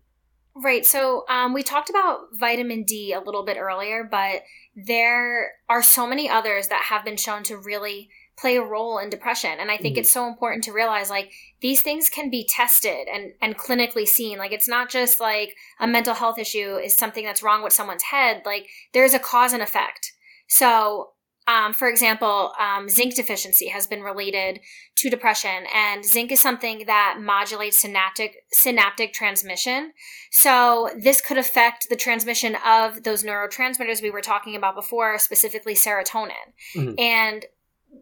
right 0.56 0.86
so 0.86 1.26
um, 1.30 1.54
we 1.54 1.64
talked 1.64 1.90
about 1.90 2.20
vitamin 2.34 2.84
d 2.84 3.14
a 3.14 3.20
little 3.20 3.44
bit 3.44 3.58
earlier 3.58 4.08
but 4.10 4.44
there 4.76 5.52
are 5.68 5.84
so 5.84 6.08
many 6.08 6.30
others 6.30 6.68
that 6.70 6.84
have 6.84 7.04
been 7.04 7.18
shown 7.18 7.44
to 7.44 7.58
really 7.58 8.10
play 8.40 8.56
a 8.56 8.64
role 8.64 9.00
in 9.00 9.10
depression. 9.10 9.58
And 9.60 9.70
I 9.70 9.78
think 9.78 9.96
mm-hmm. 9.96 10.02
it's 10.02 10.12
so 10.12 10.28
important 10.28 10.64
to 10.66 10.72
realize 10.72 11.10
like 11.10 11.32
these 11.62 11.82
things 11.82 12.10
can 12.10 12.30
be 12.30 12.48
tested 12.48 13.08
and, 13.14 13.34
and 13.42 13.58
clinically 13.58 14.08
seen. 14.08 14.38
Like 14.38 14.52
it's 14.52 14.68
not 14.68 14.90
just 14.90 15.20
like 15.20 15.56
a 15.80 15.88
mental 15.88 16.14
health 16.14 16.40
issue 16.40 16.78
is 16.78 16.98
something 16.98 17.26
that's 17.26 17.44
wrong 17.44 17.64
with 17.64 17.74
someone's 17.74 18.04
head. 18.04 18.44
Like 18.46 18.68
there's 18.94 19.14
a 19.14 19.20
cause 19.20 19.54
and 19.54 19.62
effect. 19.62 20.14
So 20.48 21.10
um, 21.50 21.74
for 21.74 21.88
example, 21.88 22.54
um, 22.60 22.88
zinc 22.90 23.16
deficiency 23.16 23.70
has 23.70 23.88
been 23.88 24.02
related 24.02 24.60
to 24.98 25.10
depression, 25.10 25.64
and 25.74 26.06
zinc 26.06 26.32
is 26.32 26.40
something 26.40 26.84
that 26.86 27.18
modulates 27.20 27.80
synaptic 27.80 28.44
synaptic 28.52 29.14
transmission. 29.14 29.94
So 30.32 30.90
this 30.98 31.22
could 31.22 31.38
affect 31.38 31.88
the 31.90 31.96
transmission 31.96 32.56
of 32.66 33.04
those 33.04 33.24
neurotransmitters 33.24 34.02
we 34.02 34.12
were 34.12 34.22
talking 34.22 34.56
about 34.56 34.76
before, 34.76 35.18
specifically 35.18 35.74
serotonin. 35.74 36.54
Mm-hmm. 36.76 36.94
And 37.00 37.46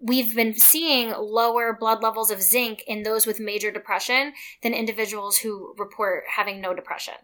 we've 0.01 0.35
been 0.35 0.53
seeing 0.57 1.13
lower 1.17 1.75
blood 1.77 2.03
levels 2.03 2.31
of 2.31 2.41
zinc 2.41 2.83
in 2.87 3.03
those 3.03 3.25
with 3.25 3.39
major 3.39 3.71
depression 3.71 4.33
than 4.61 4.73
individuals 4.73 5.37
who 5.37 5.73
report 5.77 6.23
having 6.35 6.61
no 6.61 6.73
depression. 6.73 7.15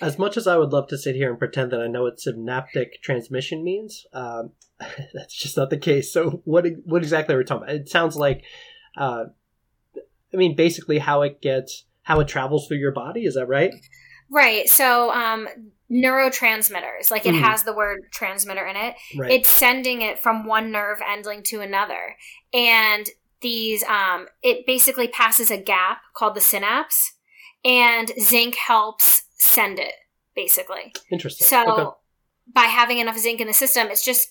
As 0.00 0.18
much 0.18 0.36
as 0.36 0.46
I 0.46 0.56
would 0.56 0.70
love 0.70 0.88
to 0.88 0.98
sit 0.98 1.16
here 1.16 1.30
and 1.30 1.38
pretend 1.38 1.70
that 1.72 1.80
I 1.80 1.86
know 1.86 2.02
what 2.02 2.20
synaptic 2.20 3.02
transmission 3.02 3.64
means, 3.64 4.06
um, 4.12 4.52
that's 5.14 5.34
just 5.34 5.56
not 5.56 5.70
the 5.70 5.78
case. 5.78 6.12
So, 6.12 6.42
what 6.44 6.66
what 6.84 7.02
exactly 7.02 7.34
are 7.34 7.38
we 7.38 7.44
talking 7.44 7.64
about? 7.64 7.76
It 7.76 7.88
sounds 7.88 8.16
like, 8.16 8.44
uh, 8.96 9.24
I 10.32 10.36
mean, 10.36 10.56
basically 10.56 10.98
how 10.98 11.22
it 11.22 11.40
gets 11.42 11.84
how 12.02 12.20
it 12.20 12.28
travels 12.28 12.66
through 12.66 12.78
your 12.78 12.92
body. 12.92 13.24
Is 13.24 13.34
that 13.34 13.46
right? 13.46 13.72
Right. 14.30 14.68
So, 14.68 15.10
um, 15.12 15.48
neurotransmitters, 15.90 17.10
like 17.10 17.26
it 17.26 17.34
mm. 17.34 17.40
has 17.40 17.64
the 17.64 17.74
word 17.74 18.02
transmitter 18.12 18.64
in 18.66 18.76
it. 18.76 18.94
Right. 19.16 19.30
It's 19.32 19.48
sending 19.48 20.02
it 20.02 20.20
from 20.20 20.46
one 20.46 20.70
nerve 20.70 20.98
ending 21.06 21.42
to 21.44 21.60
another. 21.60 22.16
And 22.54 23.08
these, 23.40 23.82
um, 23.84 24.26
it 24.42 24.66
basically 24.66 25.08
passes 25.08 25.50
a 25.50 25.56
gap 25.56 25.98
called 26.14 26.34
the 26.34 26.40
synapse, 26.40 27.14
and 27.64 28.12
zinc 28.20 28.54
helps 28.54 29.24
send 29.38 29.78
it, 29.78 29.94
basically. 30.34 30.92
Interesting. 31.10 31.46
So, 31.46 31.72
okay. 31.72 31.96
by 32.54 32.64
having 32.64 32.98
enough 32.98 33.18
zinc 33.18 33.40
in 33.40 33.46
the 33.46 33.52
system, 33.52 33.88
it's 33.88 34.04
just 34.04 34.28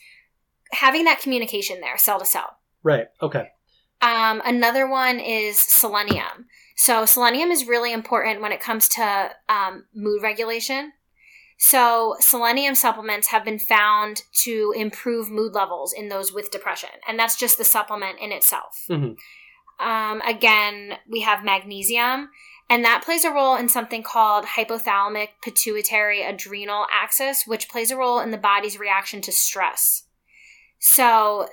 having 0.72 1.06
that 1.06 1.20
communication 1.20 1.82
there, 1.82 1.98
cell 1.98 2.20
to 2.20 2.26
cell. 2.26 2.58
Right. 2.84 3.08
Okay. 3.22 3.48
Um, 4.02 4.42
another 4.46 4.88
one 4.88 5.20
is 5.20 5.60
selenium. 5.60 6.48
So, 6.76 7.06
selenium 7.06 7.52
is 7.52 7.68
really 7.68 7.92
important 7.92 8.42
when 8.42 8.52
it 8.52 8.62
comes 8.62 8.88
to 8.90 9.32
um, 9.50 9.86
mood 9.94 10.24
regulation. 10.24 10.94
So, 11.62 12.16
selenium 12.22 12.74
supplements 12.74 13.28
have 13.28 13.44
been 13.44 13.60
found 13.60 14.24
to 14.44 14.74
improve 14.78 15.30
mood 15.30 15.54
levels 15.54 15.92
in 15.92 16.08
those 16.08 16.32
with 16.32 16.52
depression, 16.52 16.90
and 17.06 17.20
that's 17.20 17.36
just 17.36 17.58
the 17.58 17.66
supplement 17.66 18.18
in 18.22 18.32
itself. 18.32 18.86
Mm-hmm. 18.90 19.86
Um, 19.86 20.22
again, 20.22 20.94
we 21.10 21.20
have 21.20 21.44
magnesium, 21.44 22.30
and 22.70 22.86
that 22.86 23.04
plays 23.04 23.26
a 23.26 23.32
role 23.32 23.58
in 23.58 23.68
something 23.68 24.04
called 24.04 24.46
hypothalamic 24.46 25.30
pituitary 25.44 26.24
adrenal 26.24 26.86
axis, 26.90 27.44
which 27.46 27.68
plays 27.68 27.92
a 27.92 27.98
role 27.98 28.22
in 28.22 28.32
the 28.32 28.38
body's 28.38 28.80
reaction 28.80 29.20
to 29.20 29.32
stress. 29.34 30.04
So, 30.80 31.50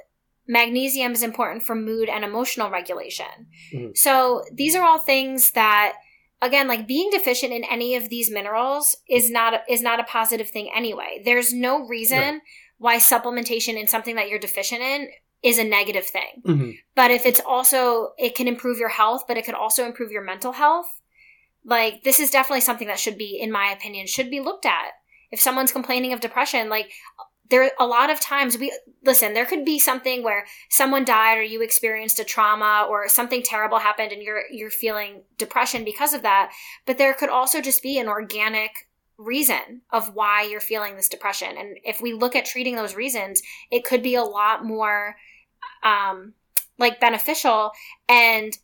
magnesium 0.46 1.10
is 1.14 1.24
important 1.24 1.64
for 1.64 1.74
mood 1.74 2.08
and 2.08 2.24
emotional 2.24 2.70
regulation. 2.70 3.48
Mm-hmm. 3.74 3.90
So, 3.96 4.44
these 4.52 4.76
are 4.76 4.84
all 4.84 5.00
things 5.00 5.50
that 5.50 5.94
again 6.42 6.68
like 6.68 6.86
being 6.86 7.10
deficient 7.10 7.52
in 7.52 7.64
any 7.64 7.94
of 7.96 8.08
these 8.08 8.30
minerals 8.30 8.96
is 9.08 9.30
not 9.30 9.62
is 9.68 9.82
not 9.82 10.00
a 10.00 10.04
positive 10.04 10.50
thing 10.50 10.70
anyway 10.74 11.20
there's 11.24 11.52
no 11.52 11.86
reason 11.86 12.18
right. 12.18 12.40
why 12.78 12.96
supplementation 12.96 13.78
in 13.78 13.86
something 13.86 14.16
that 14.16 14.28
you're 14.28 14.38
deficient 14.38 14.82
in 14.82 15.08
is 15.42 15.58
a 15.58 15.64
negative 15.64 16.06
thing 16.06 16.42
mm-hmm. 16.46 16.70
but 16.94 17.10
if 17.10 17.24
it's 17.26 17.40
also 17.40 18.10
it 18.18 18.34
can 18.34 18.48
improve 18.48 18.78
your 18.78 18.88
health 18.88 19.24
but 19.26 19.36
it 19.36 19.44
could 19.44 19.54
also 19.54 19.86
improve 19.86 20.10
your 20.10 20.24
mental 20.24 20.52
health 20.52 21.00
like 21.64 22.02
this 22.04 22.20
is 22.20 22.30
definitely 22.30 22.60
something 22.60 22.88
that 22.88 22.98
should 22.98 23.18
be 23.18 23.38
in 23.40 23.50
my 23.50 23.70
opinion 23.70 24.06
should 24.06 24.30
be 24.30 24.40
looked 24.40 24.66
at 24.66 24.92
if 25.30 25.40
someone's 25.40 25.72
complaining 25.72 26.12
of 26.12 26.20
depression 26.20 26.68
like 26.68 26.90
there 27.50 27.70
a 27.78 27.86
lot 27.86 28.10
of 28.10 28.20
times 28.20 28.58
we 28.58 28.76
listen 29.04 29.34
there 29.34 29.46
could 29.46 29.64
be 29.64 29.78
something 29.78 30.22
where 30.22 30.46
someone 30.68 31.04
died 31.04 31.38
or 31.38 31.42
you 31.42 31.62
experienced 31.62 32.18
a 32.18 32.24
trauma 32.24 32.86
or 32.88 33.08
something 33.08 33.42
terrible 33.42 33.78
happened 33.78 34.12
and 34.12 34.22
you're 34.22 34.42
you're 34.50 34.70
feeling 34.70 35.22
depression 35.38 35.84
because 35.84 36.12
of 36.12 36.22
that 36.22 36.52
but 36.86 36.98
there 36.98 37.14
could 37.14 37.28
also 37.28 37.60
just 37.60 37.82
be 37.82 37.98
an 37.98 38.08
organic 38.08 38.86
reason 39.18 39.80
of 39.90 40.14
why 40.14 40.42
you're 40.42 40.60
feeling 40.60 40.94
this 40.94 41.08
depression. 41.08 41.56
And 41.56 41.78
if 41.84 42.02
we 42.02 42.12
look 42.12 42.36
at 42.36 42.44
treating 42.44 42.76
those 42.76 42.94
reasons 42.94 43.42
it 43.70 43.84
could 43.84 44.02
be 44.02 44.14
a 44.14 44.22
lot 44.22 44.64
more 44.64 45.16
um 45.82 46.34
like 46.78 47.00
beneficial 47.00 47.72
and 48.08 48.58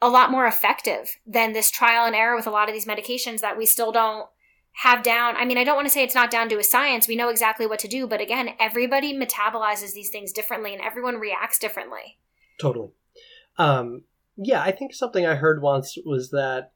a 0.00 0.08
lot 0.08 0.30
more 0.30 0.46
effective 0.46 1.18
than 1.26 1.52
this 1.52 1.70
trial 1.70 2.06
and 2.06 2.14
error 2.14 2.36
with 2.36 2.46
a 2.46 2.50
lot 2.50 2.68
of 2.68 2.74
these 2.74 2.86
medications 2.86 3.40
that 3.40 3.58
we 3.58 3.66
still 3.66 3.92
don't 3.92 4.28
have 4.78 5.02
down. 5.02 5.36
I 5.36 5.44
mean, 5.44 5.58
I 5.58 5.64
don't 5.64 5.74
want 5.74 5.88
to 5.88 5.92
say 5.92 6.04
it's 6.04 6.14
not 6.14 6.30
down 6.30 6.48
to 6.50 6.58
a 6.58 6.62
science. 6.62 7.08
We 7.08 7.16
know 7.16 7.30
exactly 7.30 7.66
what 7.66 7.80
to 7.80 7.88
do, 7.88 8.06
but 8.06 8.20
again, 8.20 8.50
everybody 8.60 9.12
metabolizes 9.12 9.92
these 9.92 10.08
things 10.08 10.32
differently 10.32 10.72
and 10.72 10.80
everyone 10.80 11.16
reacts 11.16 11.58
differently. 11.58 12.18
Totally. 12.60 12.90
Um, 13.56 14.04
yeah, 14.36 14.62
I 14.62 14.70
think 14.70 14.94
something 14.94 15.26
I 15.26 15.34
heard 15.34 15.62
once 15.62 15.96
was 16.06 16.30
that, 16.30 16.70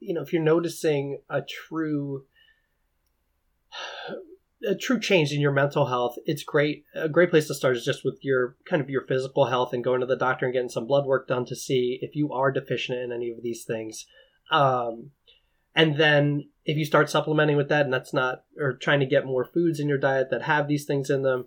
you 0.00 0.12
know, 0.12 0.20
if 0.20 0.34
you're 0.34 0.42
noticing 0.42 1.22
a 1.30 1.40
true 1.40 2.26
a 4.68 4.74
true 4.74 5.00
change 5.00 5.32
in 5.32 5.40
your 5.40 5.52
mental 5.52 5.86
health, 5.86 6.16
it's 6.26 6.42
great. 6.42 6.84
A 6.94 7.08
great 7.08 7.30
place 7.30 7.46
to 7.46 7.54
start 7.54 7.76
is 7.76 7.86
just 7.86 8.04
with 8.04 8.18
your 8.20 8.56
kind 8.68 8.82
of 8.82 8.90
your 8.90 9.06
physical 9.06 9.46
health 9.46 9.72
and 9.72 9.82
going 9.82 10.00
to 10.00 10.06
the 10.06 10.14
doctor 10.14 10.44
and 10.44 10.52
getting 10.52 10.68
some 10.68 10.86
blood 10.86 11.06
work 11.06 11.26
done 11.26 11.46
to 11.46 11.56
see 11.56 11.98
if 12.02 12.14
you 12.14 12.34
are 12.34 12.52
deficient 12.52 12.98
in 12.98 13.12
any 13.12 13.30
of 13.30 13.42
these 13.42 13.64
things. 13.64 14.04
Um, 14.50 15.12
and 15.76 15.98
then 15.98 16.48
if 16.64 16.76
you 16.76 16.84
start 16.84 17.08
supplementing 17.08 17.56
with 17.56 17.68
that 17.68 17.84
and 17.84 17.92
that's 17.92 18.12
not 18.12 18.44
or 18.58 18.72
trying 18.72 18.98
to 18.98 19.06
get 19.06 19.26
more 19.26 19.44
foods 19.44 19.78
in 19.78 19.88
your 19.88 19.98
diet 19.98 20.30
that 20.30 20.42
have 20.42 20.66
these 20.66 20.86
things 20.86 21.10
in 21.10 21.22
them 21.22 21.46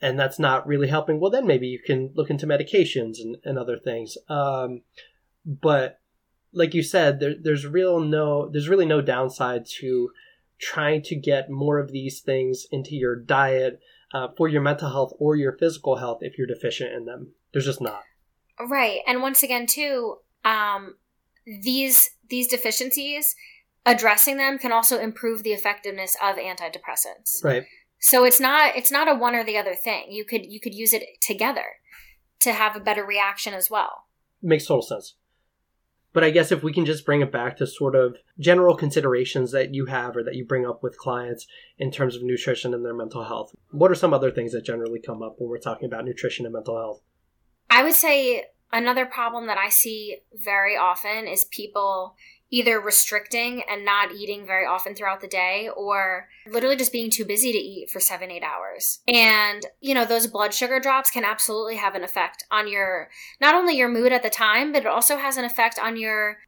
and 0.00 0.18
that's 0.18 0.38
not 0.38 0.66
really 0.66 0.88
helping 0.88 1.20
well 1.20 1.30
then 1.30 1.46
maybe 1.46 1.68
you 1.68 1.78
can 1.78 2.10
look 2.14 2.28
into 2.28 2.46
medications 2.46 3.20
and, 3.20 3.36
and 3.44 3.58
other 3.58 3.78
things. 3.78 4.18
Um, 4.28 4.82
but 5.46 6.00
like 6.52 6.74
you 6.74 6.82
said 6.82 7.20
there, 7.20 7.34
there's 7.40 7.66
real 7.66 8.00
no 8.00 8.50
there's 8.50 8.68
really 8.68 8.84
no 8.84 9.00
downside 9.00 9.64
to 9.78 10.10
trying 10.58 11.02
to 11.02 11.16
get 11.16 11.50
more 11.50 11.78
of 11.78 11.92
these 11.92 12.20
things 12.20 12.66
into 12.70 12.94
your 12.94 13.16
diet 13.16 13.80
uh, 14.12 14.28
for 14.36 14.48
your 14.48 14.60
mental 14.60 14.90
health 14.90 15.12
or 15.18 15.34
your 15.34 15.52
physical 15.52 15.96
health 15.96 16.18
if 16.20 16.36
you're 16.36 16.46
deficient 16.46 16.92
in 16.92 17.06
them. 17.06 17.32
There's 17.52 17.64
just 17.64 17.80
not. 17.80 18.02
Right. 18.60 19.00
And 19.06 19.22
once 19.22 19.42
again 19.42 19.66
too 19.66 20.18
um, 20.44 20.96
these 21.46 22.10
these 22.28 22.48
deficiencies 22.48 23.34
addressing 23.84 24.36
them 24.36 24.58
can 24.58 24.72
also 24.72 24.98
improve 24.98 25.42
the 25.42 25.52
effectiveness 25.52 26.16
of 26.22 26.36
antidepressants. 26.36 27.42
Right. 27.42 27.64
So 27.98 28.24
it's 28.24 28.40
not 28.40 28.76
it's 28.76 28.90
not 28.90 29.08
a 29.08 29.14
one 29.14 29.34
or 29.34 29.44
the 29.44 29.58
other 29.58 29.74
thing. 29.74 30.06
You 30.10 30.24
could 30.24 30.46
you 30.46 30.60
could 30.60 30.74
use 30.74 30.92
it 30.92 31.04
together 31.20 31.64
to 32.40 32.52
have 32.52 32.76
a 32.76 32.80
better 32.80 33.04
reaction 33.04 33.54
as 33.54 33.70
well. 33.70 34.04
Makes 34.42 34.66
total 34.66 34.82
sense. 34.82 35.14
But 36.12 36.24
I 36.24 36.30
guess 36.30 36.52
if 36.52 36.62
we 36.62 36.74
can 36.74 36.84
just 36.84 37.06
bring 37.06 37.22
it 37.22 37.32
back 37.32 37.56
to 37.56 37.66
sort 37.66 37.94
of 37.94 38.18
general 38.38 38.76
considerations 38.76 39.50
that 39.52 39.74
you 39.74 39.86
have 39.86 40.14
or 40.14 40.22
that 40.24 40.34
you 40.34 40.44
bring 40.44 40.66
up 40.66 40.82
with 40.82 40.98
clients 40.98 41.46
in 41.78 41.90
terms 41.90 42.16
of 42.16 42.22
nutrition 42.22 42.74
and 42.74 42.84
their 42.84 42.92
mental 42.92 43.24
health, 43.24 43.54
what 43.70 43.90
are 43.90 43.94
some 43.94 44.12
other 44.12 44.30
things 44.30 44.52
that 44.52 44.64
generally 44.64 45.00
come 45.00 45.22
up 45.22 45.36
when 45.38 45.48
we're 45.48 45.58
talking 45.58 45.86
about 45.86 46.04
nutrition 46.04 46.44
and 46.44 46.52
mental 46.52 46.76
health? 46.76 47.00
I 47.70 47.82
would 47.82 47.94
say 47.94 48.44
another 48.72 49.06
problem 49.06 49.46
that 49.46 49.58
I 49.58 49.68
see 49.68 50.18
very 50.34 50.76
often 50.76 51.26
is 51.26 51.44
people 51.44 52.16
either 52.50 52.78
restricting 52.78 53.62
and 53.68 53.82
not 53.82 54.12
eating 54.12 54.46
very 54.46 54.66
often 54.66 54.94
throughout 54.94 55.22
the 55.22 55.26
day 55.26 55.70
or 55.74 56.28
literally 56.46 56.76
just 56.76 56.92
being 56.92 57.10
too 57.10 57.24
busy 57.24 57.50
to 57.50 57.58
eat 57.58 57.88
for 57.90 57.98
seven, 57.98 58.30
eight 58.30 58.42
hours. 58.42 59.00
And, 59.08 59.64
you 59.80 59.94
know, 59.94 60.04
those 60.04 60.26
blood 60.26 60.52
sugar 60.52 60.78
drops 60.78 61.10
can 61.10 61.24
absolutely 61.24 61.76
have 61.76 61.94
an 61.94 62.04
effect 62.04 62.44
on 62.50 62.68
your, 62.68 63.08
not 63.40 63.54
only 63.54 63.74
your 63.74 63.88
mood 63.88 64.12
at 64.12 64.22
the 64.22 64.28
time, 64.28 64.70
but 64.70 64.82
it 64.82 64.86
also 64.86 65.16
has 65.16 65.38
an 65.38 65.46
effect 65.46 65.78
on 65.82 65.96
your 65.96 66.38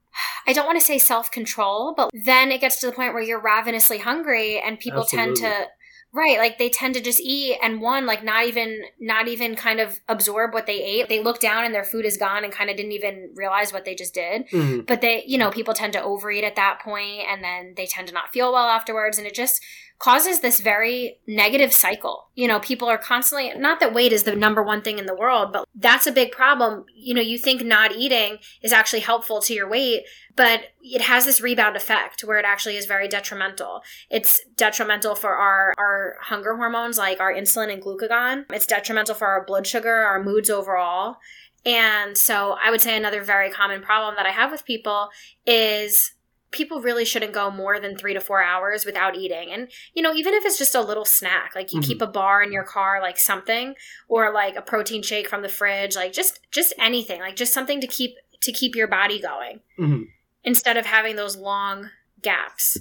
I 0.47 0.53
don't 0.53 0.67
want 0.67 0.79
to 0.79 0.85
say 0.85 0.99
self 0.99 1.31
control, 1.31 1.93
but 1.97 2.11
then 2.13 2.53
it 2.53 2.61
gets 2.61 2.79
to 2.81 2.87
the 2.87 2.93
point 2.93 3.15
where 3.15 3.23
you're 3.23 3.41
ravenously 3.41 3.99
hungry 3.99 4.61
and 4.61 4.79
people 4.79 5.01
Absolutely. 5.01 5.35
tend 5.35 5.37
to 5.39 5.67
Right, 6.15 6.39
like 6.39 6.59
they 6.59 6.71
tend 6.71 6.95
to 6.95 7.01
just 7.01 7.21
eat 7.21 7.59
and 7.61 7.81
one 7.81 8.07
like 8.07 8.23
not 8.23 8.47
even 8.47 8.83
not 9.01 9.27
even 9.27 9.57
kind 9.57 9.81
of 9.81 9.99
absorb 10.09 10.55
what 10.55 10.67
they 10.67 10.81
ate. 10.81 11.09
They 11.09 11.21
look 11.21 11.41
down 11.41 11.65
and 11.65 11.75
their 11.75 11.83
food 11.83 12.05
is 12.05 12.17
gone 12.17 12.45
and 12.45 12.53
kind 12.53 12.71
of 12.71 12.77
didn't 12.77 12.93
even 12.93 13.33
realize 13.35 13.73
what 13.73 13.85
they 13.85 13.97
just 13.97 14.15
did. 14.15 14.49
Mm-hmm. 14.51 14.83
But 14.83 15.01
they, 15.01 15.25
you 15.27 15.39
know, 15.39 15.51
people 15.51 15.75
tend 15.75 15.93
to 15.95 16.03
overeat 16.03 16.45
at 16.45 16.55
that 16.55 16.79
point 16.79 17.23
and 17.29 17.43
then 17.43 17.75
they 17.77 17.87
tend 17.87 18.07
to 18.07 18.15
not 18.15 18.33
feel 18.33 18.53
well 18.53 18.69
afterwards 18.69 19.19
and 19.19 19.27
it 19.27 19.35
just 19.35 19.61
causes 20.05 20.41
this 20.41 20.61
very 20.61 21.19
negative 21.27 21.73
cycle. 21.73 22.29
You 22.35 22.47
know, 22.47 22.61
people 22.61 22.89
are 22.89 22.99
constantly, 22.99 23.51
not 23.57 23.81
that 23.81 23.95
weight 23.95 24.13
is 24.13 24.25
the 24.25 24.37
number 24.37 24.63
one 24.63 24.83
thing 24.83 24.99
in 24.99 25.07
the 25.07 25.15
world, 25.15 25.51
but 25.51 25.67
that's 25.75 26.07
a 26.07 26.13
big 26.13 26.31
problem. 26.31 26.85
You 26.95 27.15
know, 27.15 27.23
you 27.23 27.39
think 27.39 27.65
not 27.65 27.93
eating 27.93 28.37
is 28.61 28.71
actually 28.71 29.01
helpful 29.01 29.41
to 29.41 29.55
your 29.55 29.67
weight, 29.67 30.03
but 30.37 30.65
it 30.83 31.01
has 31.01 31.25
this 31.25 31.41
rebound 31.41 31.75
effect 31.75 32.21
where 32.23 32.39
it 32.39 32.45
actually 32.45 32.77
is 32.77 32.85
very 32.85 33.09
detrimental. 33.09 33.81
It's 34.11 34.43
detrimental 34.57 35.15
for 35.15 35.35
our, 35.35 35.73
our 35.79 36.17
hunger 36.21 36.55
hormones 36.57 36.99
like 36.99 37.19
our 37.19 37.33
insulin 37.33 37.73
and 37.73 37.83
glucagon. 37.83 38.45
It's 38.53 38.67
detrimental 38.67 39.15
for 39.15 39.29
our 39.29 39.43
blood 39.47 39.67
sugar, 39.67 39.95
our 39.95 40.23
moods 40.23 40.51
overall. 40.51 41.17
And 41.65 42.19
so 42.19 42.59
I 42.63 42.71
would 42.71 42.83
say 42.83 42.95
another 42.95 43.25
very 43.25 43.51
common 43.51 43.81
problem 43.81 44.17
that 44.17 44.27
I 44.27 44.33
have 44.33 44.51
with 44.51 44.67
people 44.67 45.09
is 45.47 46.13
people 46.55 46.81
really 46.81 47.05
shouldn't 47.05 47.33
go 47.33 47.51
more 47.51 47.79
than 47.79 47.97
three 47.97 48.15
to 48.15 48.21
four 48.21 48.43
hours 48.43 48.87
without 48.87 49.17
eating. 49.17 49.51
And, 49.51 49.71
you 49.93 50.03
know, 50.03 50.15
even 50.15 50.33
if 50.33 50.45
it's 50.47 50.57
just 50.57 50.75
a 50.75 50.81
little 50.81 51.05
snack, 51.05 51.55
like 51.55 51.73
you 51.73 51.81
mm-hmm. 51.81 51.89
keep 51.89 52.01
a 52.01 52.07
bar 52.07 52.43
in 52.43 52.53
your 52.53 52.63
car, 52.63 53.03
like 53.03 53.19
something, 53.19 53.75
or 54.09 54.33
like 54.33 54.57
a 54.57 54.63
protein 54.63 55.03
shake 55.03 55.29
from 55.29 55.43
the 55.43 55.49
fridge, 55.49 55.97
like 55.97 56.13
just, 56.13 56.41
just 56.51 56.73
anything, 56.79 57.21
like 57.21 57.37
just 57.37 57.53
something 57.53 57.81
to 57.81 57.87
keep, 57.87 58.15
to 58.41 58.53
keep 58.53 58.75
your 58.75 58.87
body 58.87 59.21
going 59.21 59.61
mm-hmm. 59.79 60.03
instead 60.45 60.77
of 60.77 60.87
having 60.87 61.17
those 61.17 61.37
long 61.37 61.91
gaps. 62.23 62.79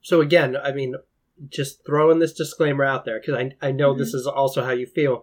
So 0.00 0.20
again, 0.20 0.56
I 0.56 0.72
mean, 0.72 0.94
just 1.48 1.84
throwing 1.84 2.20
this 2.20 2.32
disclaimer 2.32 2.84
out 2.84 3.04
there 3.04 3.20
because 3.20 3.34
I, 3.34 3.66
I 3.66 3.72
know 3.72 3.90
mm-hmm. 3.90 3.98
this 3.98 4.14
is 4.14 4.26
also 4.26 4.64
how 4.64 4.72
you 4.72 4.86
feel. 4.86 5.22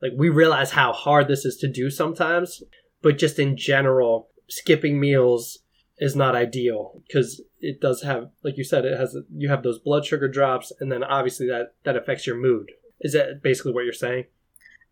Like 0.00 0.12
we 0.16 0.28
realize 0.28 0.70
how 0.70 0.92
hard 0.92 1.26
this 1.26 1.44
is 1.44 1.56
to 1.58 1.68
do 1.68 1.90
sometimes, 1.90 2.62
but 3.02 3.18
just 3.18 3.38
in 3.38 3.56
general, 3.56 4.28
skipping 4.48 5.00
meals 5.00 5.58
is 5.98 6.14
not 6.14 6.36
ideal 6.36 7.02
because 7.06 7.42
it 7.60 7.80
does 7.80 8.02
have, 8.02 8.30
like 8.44 8.56
you 8.56 8.64
said, 8.64 8.84
it 8.84 8.98
has 8.98 9.16
you 9.34 9.48
have 9.48 9.62
those 9.62 9.78
blood 9.78 10.04
sugar 10.04 10.28
drops, 10.28 10.72
and 10.80 10.90
then 10.90 11.02
obviously 11.02 11.46
that 11.48 11.74
that 11.84 11.96
affects 11.96 12.26
your 12.26 12.36
mood. 12.36 12.72
Is 13.00 13.12
that 13.12 13.42
basically 13.42 13.72
what 13.72 13.84
you're 13.84 13.92
saying? 13.92 14.24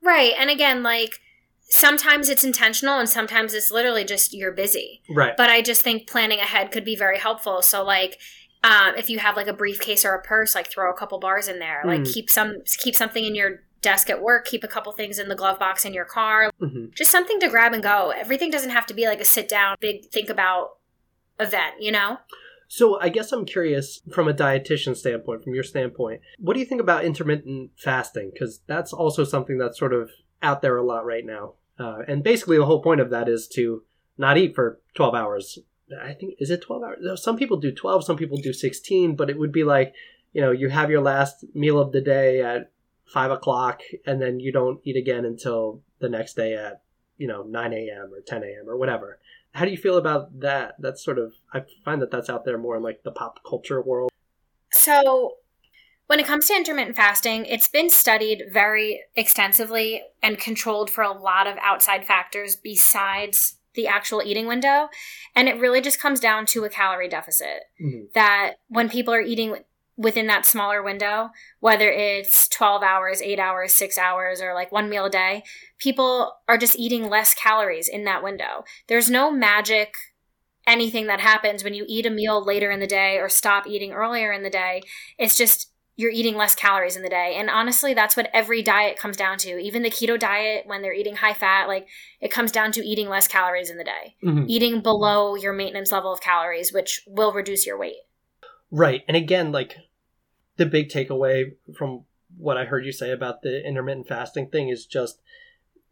Right, 0.02 0.32
and 0.38 0.50
again, 0.50 0.82
like 0.82 1.20
sometimes 1.68 2.28
it's 2.28 2.44
intentional 2.44 2.99
and 2.99 3.08
sometimes 3.08 3.54
it's 3.54 3.70
literally 3.70 4.04
just 4.04 4.34
you're 4.34 4.52
busy. 4.52 5.02
Right. 5.08 5.37
But 5.37 5.50
I 5.50 5.62
just 5.62 5.82
think 5.82 6.06
planning 6.06 6.38
ahead 6.38 6.70
could 6.70 6.84
be 6.84 6.94
very 6.94 7.18
helpful. 7.18 7.62
So 7.62 7.82
like 7.82 8.18
um, 8.62 8.94
if 8.96 9.11
you 9.11 9.18
have 9.18 9.37
like 9.37 9.46
a 9.46 9.52
briefcase 9.52 10.04
or 10.04 10.14
a 10.14 10.23
purse, 10.23 10.54
like 10.54 10.70
throw 10.70 10.90
a 10.90 10.96
couple 10.96 11.18
bars 11.18 11.49
in 11.49 11.58
there. 11.58 11.82
Like 11.84 12.00
mm. 12.00 12.12
keep 12.12 12.30
some 12.30 12.56
keep 12.78 12.94
something 12.94 13.25
in 13.25 13.34
your 13.34 13.62
desk 13.82 14.08
at 14.08 14.23
work. 14.23 14.46
Keep 14.46 14.64
a 14.64 14.68
couple 14.68 14.92
things 14.92 15.18
in 15.18 15.28
the 15.28 15.34
glove 15.34 15.58
box 15.58 15.84
in 15.84 15.92
your 15.92 16.06
car. 16.06 16.50
Mm-hmm. 16.61 16.87
Just 16.94 17.11
something 17.11 17.38
to 17.40 17.49
grab 17.49 17.73
and 17.73 17.82
go. 17.82 18.11
Everything 18.16 18.50
doesn't 18.50 18.70
have 18.70 18.87
to 18.87 18.94
be 18.94 19.06
like 19.06 19.20
a 19.20 19.25
sit 19.25 19.49
down, 19.49 19.76
big 19.80 20.11
think 20.11 20.30
about 20.30 20.78
event. 21.38 21.74
You 21.80 21.92
know. 21.92 22.18
So 22.66 22.98
I 23.00 23.08
guess 23.08 23.30
I'm 23.30 23.44
curious 23.44 24.00
from 24.12 24.26
a 24.26 24.34
dietitian 24.34 24.96
standpoint, 24.96 25.44
from 25.44 25.54
your 25.54 25.62
standpoint, 25.62 26.22
what 26.38 26.54
do 26.54 26.60
you 26.60 26.66
think 26.66 26.80
about 26.80 27.04
intermittent 27.04 27.70
fasting? 27.76 28.30
Because 28.32 28.60
that's 28.66 28.92
also 28.92 29.22
something 29.22 29.58
that's 29.58 29.78
sort 29.78 29.92
of 29.92 30.10
out 30.42 30.62
there 30.62 30.76
a 30.76 30.82
lot 30.82 31.04
right 31.04 31.24
now. 31.24 31.52
Uh, 31.78 31.98
and 32.08 32.24
basically, 32.24 32.56
the 32.56 32.66
whole 32.66 32.82
point 32.82 33.00
of 33.00 33.10
that 33.10 33.28
is 33.28 33.46
to 33.48 33.82
not 34.16 34.38
eat 34.38 34.54
for 34.54 34.80
12 34.94 35.14
hours 35.14 35.58
I 36.02 36.14
think 36.14 36.36
is 36.38 36.50
it 36.50 36.62
twelve 36.62 36.82
hours? 36.82 37.22
Some 37.22 37.36
people 37.36 37.58
do 37.58 37.72
twelve, 37.72 38.04
some 38.04 38.16
people 38.16 38.38
do 38.38 38.52
sixteen, 38.52 39.16
but 39.16 39.30
it 39.30 39.38
would 39.38 39.52
be 39.52 39.64
like 39.64 39.94
you 40.32 40.40
know 40.40 40.50
you 40.50 40.70
have 40.70 40.90
your 40.90 41.02
last 41.02 41.44
meal 41.54 41.78
of 41.78 41.92
the 41.92 42.00
day 42.00 42.40
at 42.42 42.70
five 43.04 43.30
o'clock, 43.30 43.82
and 44.06 44.20
then 44.20 44.40
you 44.40 44.52
don't 44.52 44.80
eat 44.84 44.96
again 44.96 45.24
until 45.24 45.82
the 45.98 46.08
next 46.08 46.34
day 46.34 46.54
at 46.54 46.82
you 47.18 47.26
know 47.26 47.42
nine 47.42 47.72
a.m. 47.72 48.12
or 48.12 48.20
ten 48.20 48.42
a.m. 48.42 48.68
or 48.68 48.76
whatever. 48.76 49.18
How 49.54 49.64
do 49.64 49.70
you 49.70 49.76
feel 49.76 49.96
about 49.96 50.40
that? 50.40 50.75
That's 50.78 51.02
sort 51.02 51.18
of 51.18 51.32
I 51.52 51.62
find 51.84 52.02
that 52.02 52.11
that's 52.11 52.28
out 52.28 52.44
there 52.44 52.58
more 52.58 52.76
in 52.76 52.82
like 52.82 53.02
the 53.04 53.12
pop 53.12 53.40
culture 53.49 53.80
world. 53.80 54.11
So 54.73 55.37
when 56.06 56.20
it 56.20 56.26
comes 56.26 56.49
to 56.49 56.54
intermittent 56.54 56.96
fasting, 56.96 57.46
it's 57.46 57.68
been 57.68 57.88
studied 57.88 58.44
very 58.52 59.02
extensively 59.16 60.02
and 60.23 60.38
controlled 60.38 60.90
for 60.90 61.02
a 61.02 61.12
lot 61.12 61.46
of 61.46 61.56
outside 61.62 62.04
factors 62.04 62.56
besides 62.56 63.58
the 63.75 63.87
actual 63.87 64.23
eating 64.25 64.46
window. 64.46 64.88
And 65.34 65.49
it 65.49 65.58
really 65.58 65.80
just 65.80 66.00
comes 66.00 66.20
down 66.20 66.46
to 66.46 66.64
a 66.64 66.68
calorie 66.68 67.08
deficit. 67.08 67.62
Mm-hmm. 67.82 68.06
That 68.14 68.54
when 68.68 68.88
people 68.88 69.14
are 69.14 69.23
eating 69.23 69.56
within 69.96 70.26
that 70.26 70.46
smaller 70.46 70.82
window, 70.82 71.30
whether 71.60 71.90
it's 71.90 72.48
12 72.48 72.82
hours, 72.82 73.22
8 73.22 73.38
hours, 73.38 73.72
6 73.74 73.96
hours, 73.96 74.40
or 74.40 74.54
like 74.54 74.72
one 74.72 74.88
meal 74.88 75.04
a 75.04 75.10
day, 75.10 75.44
people 75.78 76.32
are 76.48 76.58
just 76.58 76.76
eating 76.76 77.08
less 77.08 77.34
calories 77.34 77.88
in 77.88 78.04
that 78.04 78.22
window. 78.22 78.64
There's 78.88 79.10
no 79.10 79.30
magic 79.30 79.94
anything 80.66 81.06
that 81.06 81.20
happens 81.20 81.62
when 81.62 81.74
you 81.74 81.84
eat 81.88 82.06
a 82.06 82.10
meal 82.10 82.42
later 82.42 82.70
in 82.70 82.80
the 82.80 82.86
day 82.86 83.18
or 83.18 83.28
stop 83.28 83.66
eating 83.66 83.92
earlier 83.92 84.32
in 84.32 84.42
the 84.42 84.50
day. 84.50 84.82
It's 85.18 85.36
just 85.36 85.70
you're 85.96 86.10
eating 86.10 86.36
less 86.36 86.54
calories 86.54 86.96
in 86.96 87.02
the 87.02 87.08
day. 87.08 87.36
And 87.36 87.48
honestly, 87.48 87.94
that's 87.94 88.16
what 88.16 88.28
every 88.32 88.62
diet 88.62 88.98
comes 88.98 89.16
down 89.16 89.38
to. 89.38 89.58
Even 89.58 89.82
the 89.82 89.90
keto 89.90 90.18
diet, 90.18 90.66
when 90.66 90.82
they're 90.82 90.94
eating 90.94 91.16
high 91.16 91.34
fat, 91.34 91.68
like 91.68 91.86
it 92.20 92.32
comes 92.32 92.50
down 92.50 92.72
to 92.72 92.84
eating 92.84 93.08
less 93.08 93.28
calories 93.28 93.70
in 93.70 93.76
the 93.76 93.84
day, 93.84 94.16
mm-hmm. 94.24 94.46
eating 94.48 94.80
below 94.80 95.36
your 95.36 95.52
maintenance 95.52 95.92
level 95.92 96.12
of 96.12 96.20
calories, 96.20 96.72
which 96.72 97.02
will 97.07 97.33
reduce 97.33 97.64
your 97.64 97.78
weight. 97.78 97.98
Right. 98.76 99.04
And 99.06 99.16
again, 99.16 99.52
like 99.52 99.76
the 100.56 100.66
big 100.66 100.88
takeaway 100.88 101.52
from 101.76 102.06
what 102.37 102.56
I 102.56 102.64
heard 102.64 102.84
you 102.84 102.90
say 102.90 103.12
about 103.12 103.42
the 103.42 103.64
intermittent 103.64 104.08
fasting 104.08 104.48
thing 104.48 104.68
is 104.68 104.84
just 104.84 105.22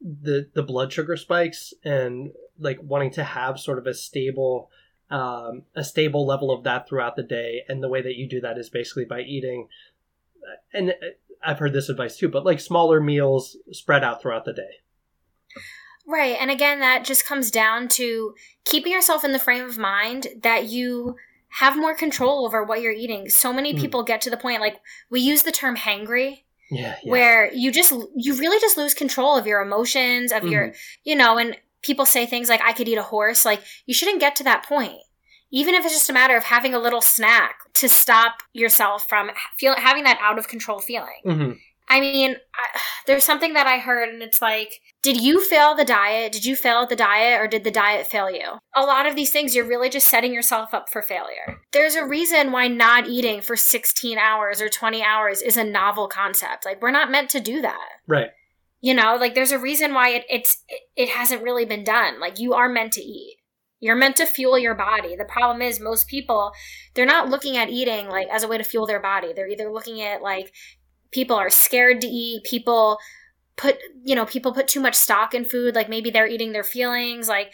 the 0.00 0.48
the 0.52 0.64
blood 0.64 0.92
sugar 0.92 1.16
spikes 1.16 1.72
and 1.84 2.32
like 2.58 2.80
wanting 2.82 3.12
to 3.12 3.22
have 3.22 3.60
sort 3.60 3.78
of 3.78 3.86
a 3.86 3.94
stable 3.94 4.68
um, 5.12 5.62
a 5.76 5.84
stable 5.84 6.26
level 6.26 6.50
of 6.50 6.64
that 6.64 6.88
throughout 6.88 7.14
the 7.14 7.22
day 7.22 7.62
and 7.68 7.84
the 7.84 7.88
way 7.88 8.02
that 8.02 8.16
you 8.16 8.28
do 8.28 8.40
that 8.40 8.58
is 8.58 8.68
basically 8.68 9.04
by 9.04 9.20
eating 9.20 9.68
and 10.72 10.92
I've 11.40 11.60
heard 11.60 11.72
this 11.72 11.88
advice 11.88 12.16
too, 12.16 12.28
but 12.28 12.44
like 12.44 12.58
smaller 12.58 13.00
meals 13.00 13.56
spread 13.70 14.02
out 14.02 14.20
throughout 14.20 14.44
the 14.44 14.52
day. 14.52 14.80
Right. 16.04 16.36
And 16.40 16.50
again, 16.50 16.80
that 16.80 17.04
just 17.04 17.26
comes 17.26 17.52
down 17.52 17.86
to 17.90 18.34
keeping 18.64 18.90
yourself 18.90 19.24
in 19.24 19.30
the 19.30 19.38
frame 19.38 19.64
of 19.64 19.78
mind 19.78 20.26
that 20.42 20.66
you 20.66 21.14
have 21.58 21.76
more 21.76 21.94
control 21.94 22.44
over 22.46 22.62
what 22.64 22.80
you're 22.80 22.92
eating. 22.92 23.28
So 23.28 23.52
many 23.52 23.74
mm. 23.74 23.80
people 23.80 24.02
get 24.02 24.20
to 24.22 24.30
the 24.30 24.36
point, 24.36 24.60
like, 24.60 24.80
we 25.10 25.20
use 25.20 25.42
the 25.42 25.52
term 25.52 25.76
hangry. 25.76 26.44
Yeah, 26.70 26.96
yeah. 27.02 27.10
Where 27.10 27.52
you 27.52 27.70
just, 27.70 27.92
you 28.16 28.34
really 28.34 28.58
just 28.60 28.78
lose 28.78 28.94
control 28.94 29.36
of 29.36 29.46
your 29.46 29.60
emotions, 29.60 30.32
of 30.32 30.42
mm. 30.42 30.50
your, 30.50 30.74
you 31.04 31.14
know, 31.14 31.36
and 31.36 31.56
people 31.82 32.06
say 32.06 32.24
things 32.24 32.48
like, 32.48 32.62
I 32.64 32.72
could 32.72 32.88
eat 32.88 32.96
a 32.96 33.02
horse. 33.02 33.44
Like, 33.44 33.62
you 33.84 33.92
shouldn't 33.92 34.20
get 34.20 34.36
to 34.36 34.44
that 34.44 34.64
point 34.64 34.98
even 35.52 35.74
if 35.74 35.84
it's 35.84 35.94
just 35.94 36.10
a 36.10 36.14
matter 36.14 36.36
of 36.36 36.44
having 36.44 36.74
a 36.74 36.78
little 36.78 37.02
snack 37.02 37.56
to 37.74 37.88
stop 37.88 38.42
yourself 38.54 39.06
from 39.08 39.30
feel, 39.58 39.76
having 39.76 40.04
that 40.04 40.18
out 40.20 40.38
of 40.38 40.48
control 40.48 40.80
feeling. 40.80 41.20
Mm-hmm. 41.24 41.52
I 41.92 42.00
mean, 42.00 42.36
I, 42.54 42.80
there's 43.06 43.24
something 43.24 43.52
that 43.52 43.66
I 43.66 43.78
heard, 43.78 44.08
and 44.08 44.22
it's 44.22 44.40
like, 44.40 44.80
did 45.02 45.20
you 45.20 45.44
fail 45.44 45.74
the 45.74 45.84
diet? 45.84 46.32
Did 46.32 46.44
you 46.44 46.56
fail 46.56 46.86
the 46.86 46.96
diet, 46.96 47.40
or 47.40 47.46
did 47.46 47.64
the 47.64 47.70
diet 47.70 48.06
fail 48.06 48.30
you? 48.30 48.58
A 48.74 48.82
lot 48.82 49.06
of 49.06 49.14
these 49.14 49.30
things, 49.30 49.54
you're 49.54 49.68
really 49.68 49.90
just 49.90 50.08
setting 50.08 50.32
yourself 50.32 50.72
up 50.72 50.88
for 50.88 51.02
failure. 51.02 51.60
There's 51.72 51.94
a 51.94 52.06
reason 52.06 52.50
why 52.50 52.68
not 52.68 53.08
eating 53.08 53.42
for 53.42 53.56
16 53.56 54.16
hours 54.16 54.62
or 54.62 54.68
20 54.68 55.02
hours 55.02 55.42
is 55.42 55.56
a 55.56 55.64
novel 55.64 56.08
concept. 56.08 56.64
Like, 56.64 56.80
we're 56.80 56.90
not 56.90 57.10
meant 57.10 57.28
to 57.30 57.40
do 57.40 57.60
that. 57.60 57.88
Right. 58.08 58.30
You 58.80 58.94
know, 58.94 59.16
like, 59.16 59.34
there's 59.34 59.52
a 59.52 59.58
reason 59.58 59.92
why 59.92 60.10
it, 60.10 60.24
it's 60.30 60.62
it, 60.68 60.80
it 60.96 61.08
hasn't 61.10 61.42
really 61.42 61.66
been 61.66 61.84
done. 61.84 62.20
Like, 62.20 62.40
you 62.40 62.54
are 62.54 62.68
meant 62.68 62.94
to 62.94 63.02
eat. 63.02 63.36
You're 63.80 63.96
meant 63.96 64.14
to 64.16 64.26
fuel 64.26 64.56
your 64.56 64.76
body. 64.76 65.16
The 65.16 65.24
problem 65.24 65.60
is 65.60 65.80
most 65.80 66.06
people, 66.06 66.52
they're 66.94 67.04
not 67.04 67.28
looking 67.28 67.56
at 67.56 67.68
eating 67.68 68.08
like 68.08 68.28
as 68.28 68.44
a 68.44 68.48
way 68.48 68.56
to 68.56 68.62
fuel 68.62 68.86
their 68.86 69.02
body. 69.02 69.32
They're 69.32 69.48
either 69.48 69.72
looking 69.72 70.00
at 70.00 70.22
like 70.22 70.52
people 71.12 71.36
are 71.36 71.50
scared 71.50 72.00
to 72.00 72.06
eat, 72.06 72.44
people 72.44 72.98
put, 73.56 73.78
you 74.02 74.14
know, 74.14 74.26
people 74.26 74.52
put 74.52 74.66
too 74.66 74.80
much 74.80 74.94
stock 74.94 75.34
in 75.34 75.44
food, 75.44 75.74
like 75.74 75.88
maybe 75.88 76.10
they're 76.10 76.26
eating 76.26 76.52
their 76.52 76.64
feelings, 76.64 77.28
like 77.28 77.52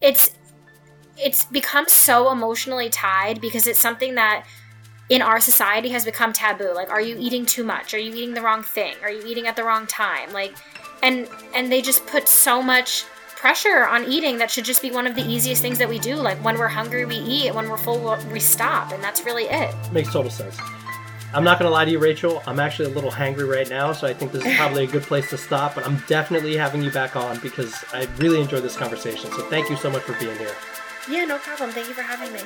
it's 0.00 0.32
it's 1.22 1.44
become 1.46 1.86
so 1.86 2.32
emotionally 2.32 2.88
tied 2.88 3.40
because 3.40 3.66
it's 3.66 3.80
something 3.80 4.14
that 4.14 4.46
in 5.10 5.20
our 5.20 5.40
society 5.40 5.90
has 5.90 6.04
become 6.04 6.32
taboo. 6.32 6.72
Like 6.74 6.88
are 6.88 7.00
you 7.00 7.16
eating 7.18 7.44
too 7.44 7.64
much? 7.64 7.92
Are 7.92 7.98
you 7.98 8.14
eating 8.14 8.32
the 8.32 8.40
wrong 8.40 8.62
thing? 8.62 8.94
Are 9.02 9.10
you 9.10 9.22
eating 9.26 9.46
at 9.46 9.56
the 9.56 9.64
wrong 9.64 9.86
time? 9.86 10.32
Like 10.32 10.54
and 11.02 11.28
and 11.54 11.70
they 11.70 11.82
just 11.82 12.06
put 12.06 12.28
so 12.28 12.62
much 12.62 13.04
pressure 13.40 13.86
on 13.86 14.04
eating 14.04 14.36
that 14.36 14.50
should 14.50 14.66
just 14.66 14.82
be 14.82 14.90
one 14.90 15.06
of 15.06 15.14
the 15.14 15.22
easiest 15.22 15.62
things 15.62 15.78
that 15.78 15.88
we 15.88 15.98
do. 15.98 16.14
Like 16.14 16.36
when 16.44 16.58
we're 16.58 16.68
hungry, 16.68 17.06
we 17.06 17.16
eat. 17.16 17.54
When 17.54 17.70
we're 17.70 17.78
full, 17.78 18.18
we 18.30 18.38
stop. 18.38 18.92
And 18.92 19.02
that's 19.02 19.24
really 19.24 19.44
it. 19.44 19.74
Makes 19.92 20.12
total 20.12 20.30
sense. 20.30 20.58
I'm 21.32 21.44
not 21.44 21.58
to 21.60 21.70
lie 21.70 21.84
to 21.84 21.90
you, 21.90 21.98
Rachel. 21.98 22.42
I'm 22.46 22.58
actually 22.58 22.90
a 22.90 22.94
little 22.94 23.10
hangry 23.10 23.48
right 23.48 23.68
now, 23.68 23.92
so 23.92 24.06
I 24.06 24.12
think 24.12 24.32
this 24.32 24.44
is 24.44 24.56
probably 24.56 24.84
a 24.84 24.86
good 24.86 25.04
place 25.04 25.30
to 25.30 25.38
stop. 25.38 25.76
But 25.76 25.86
I'm 25.86 26.02
definitely 26.08 26.56
having 26.56 26.82
you 26.82 26.90
back 26.90 27.14
on 27.14 27.38
because 27.38 27.84
I 27.92 28.08
really 28.16 28.40
enjoyed 28.40 28.64
this 28.64 28.76
conversation. 28.76 29.30
So 29.30 29.42
thank 29.48 29.70
you 29.70 29.76
so 29.76 29.90
much 29.90 30.02
for 30.02 30.14
being 30.14 30.36
here. 30.38 30.54
Yeah, 31.08 31.24
no 31.26 31.38
problem. 31.38 31.70
Thank 31.70 31.88
you 31.88 31.94
for 31.94 32.02
having 32.02 32.32
me. 32.32 32.40